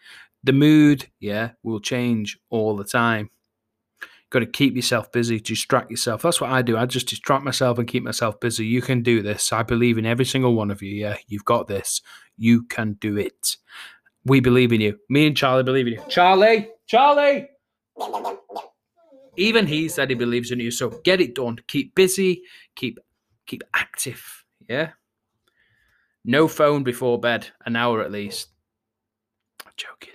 The 0.42 0.53
mood, 0.53 1.09
yeah, 1.20 1.51
will 1.62 1.81
change 1.81 2.38
all 2.51 2.77
the 2.77 2.85
time. 2.85 3.31
You've 4.01 4.31
Got 4.31 4.38
to 4.40 4.46
keep 4.46 4.77
yourself 4.77 5.11
busy, 5.12 5.40
distract 5.40 5.90
yourself. 5.90 6.22
That's 6.22 6.40
what 6.40 6.51
I 6.51 6.62
do. 6.62 6.77
I 6.77 6.87
just 6.87 7.09
distract 7.09 7.44
myself 7.44 7.79
and 7.79 7.88
keep 7.88 8.03
myself 8.03 8.38
busy. 8.40 8.66
You 8.66 8.83
can 8.83 9.03
do 9.03 9.22
this. 9.22 9.53
I 9.53 9.62
believe 9.62 9.98
in 9.98 10.07
every 10.07 10.24
single 10.24 10.55
one 10.55 10.70
of 10.70 10.83
you. 10.83 10.94
Yeah, 10.94 11.16
you've 11.29 11.44
got 11.44 11.66
this. 11.66 12.03
You 12.37 12.64
can 12.64 12.94
do 12.94 13.16
it. 13.16 13.57
We 14.29 14.41
believe 14.41 14.73
in 14.73 14.81
you. 14.81 14.99
Me 15.09 15.27
and 15.27 15.37
Charlie 15.37 15.62
believe 15.64 15.87
in 15.87 15.95
you. 15.95 16.03
Charlie, 16.09 16.69
Charlie. 16.87 17.49
Even 19.37 19.67
he 19.67 19.88
said 19.88 20.11
he 20.11 20.17
believes 20.17 20.51
in 20.51 20.61
you. 20.61 20.71
So 20.71 20.91
get 21.05 21.21
it 21.21 21.35
done. 21.35 21.59
Keep 21.67 21.95
busy. 21.95 22.43
Keep 22.77 22.99
keep 23.47 23.62
active. 23.75 24.45
Yeah. 24.69 24.91
No 26.25 26.47
phone 26.49 26.83
before 26.83 27.19
bed. 27.19 27.49
An 27.64 27.75
hour 27.77 28.03
at 28.03 28.12
least. 28.12 28.49
I'm 29.64 29.73
joking. 29.77 30.14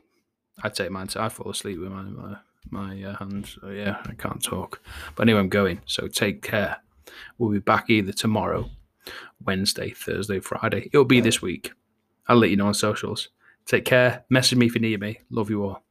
I'd 0.62 0.76
take 0.76 0.91
mine. 0.91 1.10
I 1.15 1.30
fall 1.30 1.49
asleep 1.49 1.80
with 1.80 1.91
my 1.91 2.04
my, 2.04 2.38
my 2.69 3.04
uh, 3.04 3.17
hands. 3.17 3.58
So 3.60 3.69
yeah, 3.69 4.02
I 4.06 4.13
can't 4.13 4.43
talk. 4.43 4.82
But 5.15 5.23
anyway, 5.23 5.39
I'm 5.39 5.49
going. 5.49 5.82
So 5.86 6.08
take 6.08 6.41
care. 6.41 6.78
We'll 7.38 7.52
be 7.52 7.60
back 7.60 7.89
either 7.89 8.12
tomorrow, 8.12 8.69
Wednesday, 9.43 9.91
Thursday, 9.91 10.39
Friday. 10.39 10.89
It'll 10.93 11.06
be 11.06 11.21
this 11.21 11.41
week. 11.41 11.71
I'll 12.28 12.38
let 12.38 12.49
you 12.49 12.58
know 12.58 12.67
on 12.67 12.73
socials. 12.73 13.30
Take 13.65 13.86
care. 13.86 14.26
Message 14.30 14.58
me 14.58 14.65
if 14.65 14.76
you 14.76 14.82
need 14.82 14.99
me. 14.99 15.19
Love 15.30 15.49
you 15.49 15.63
all. 15.63 15.84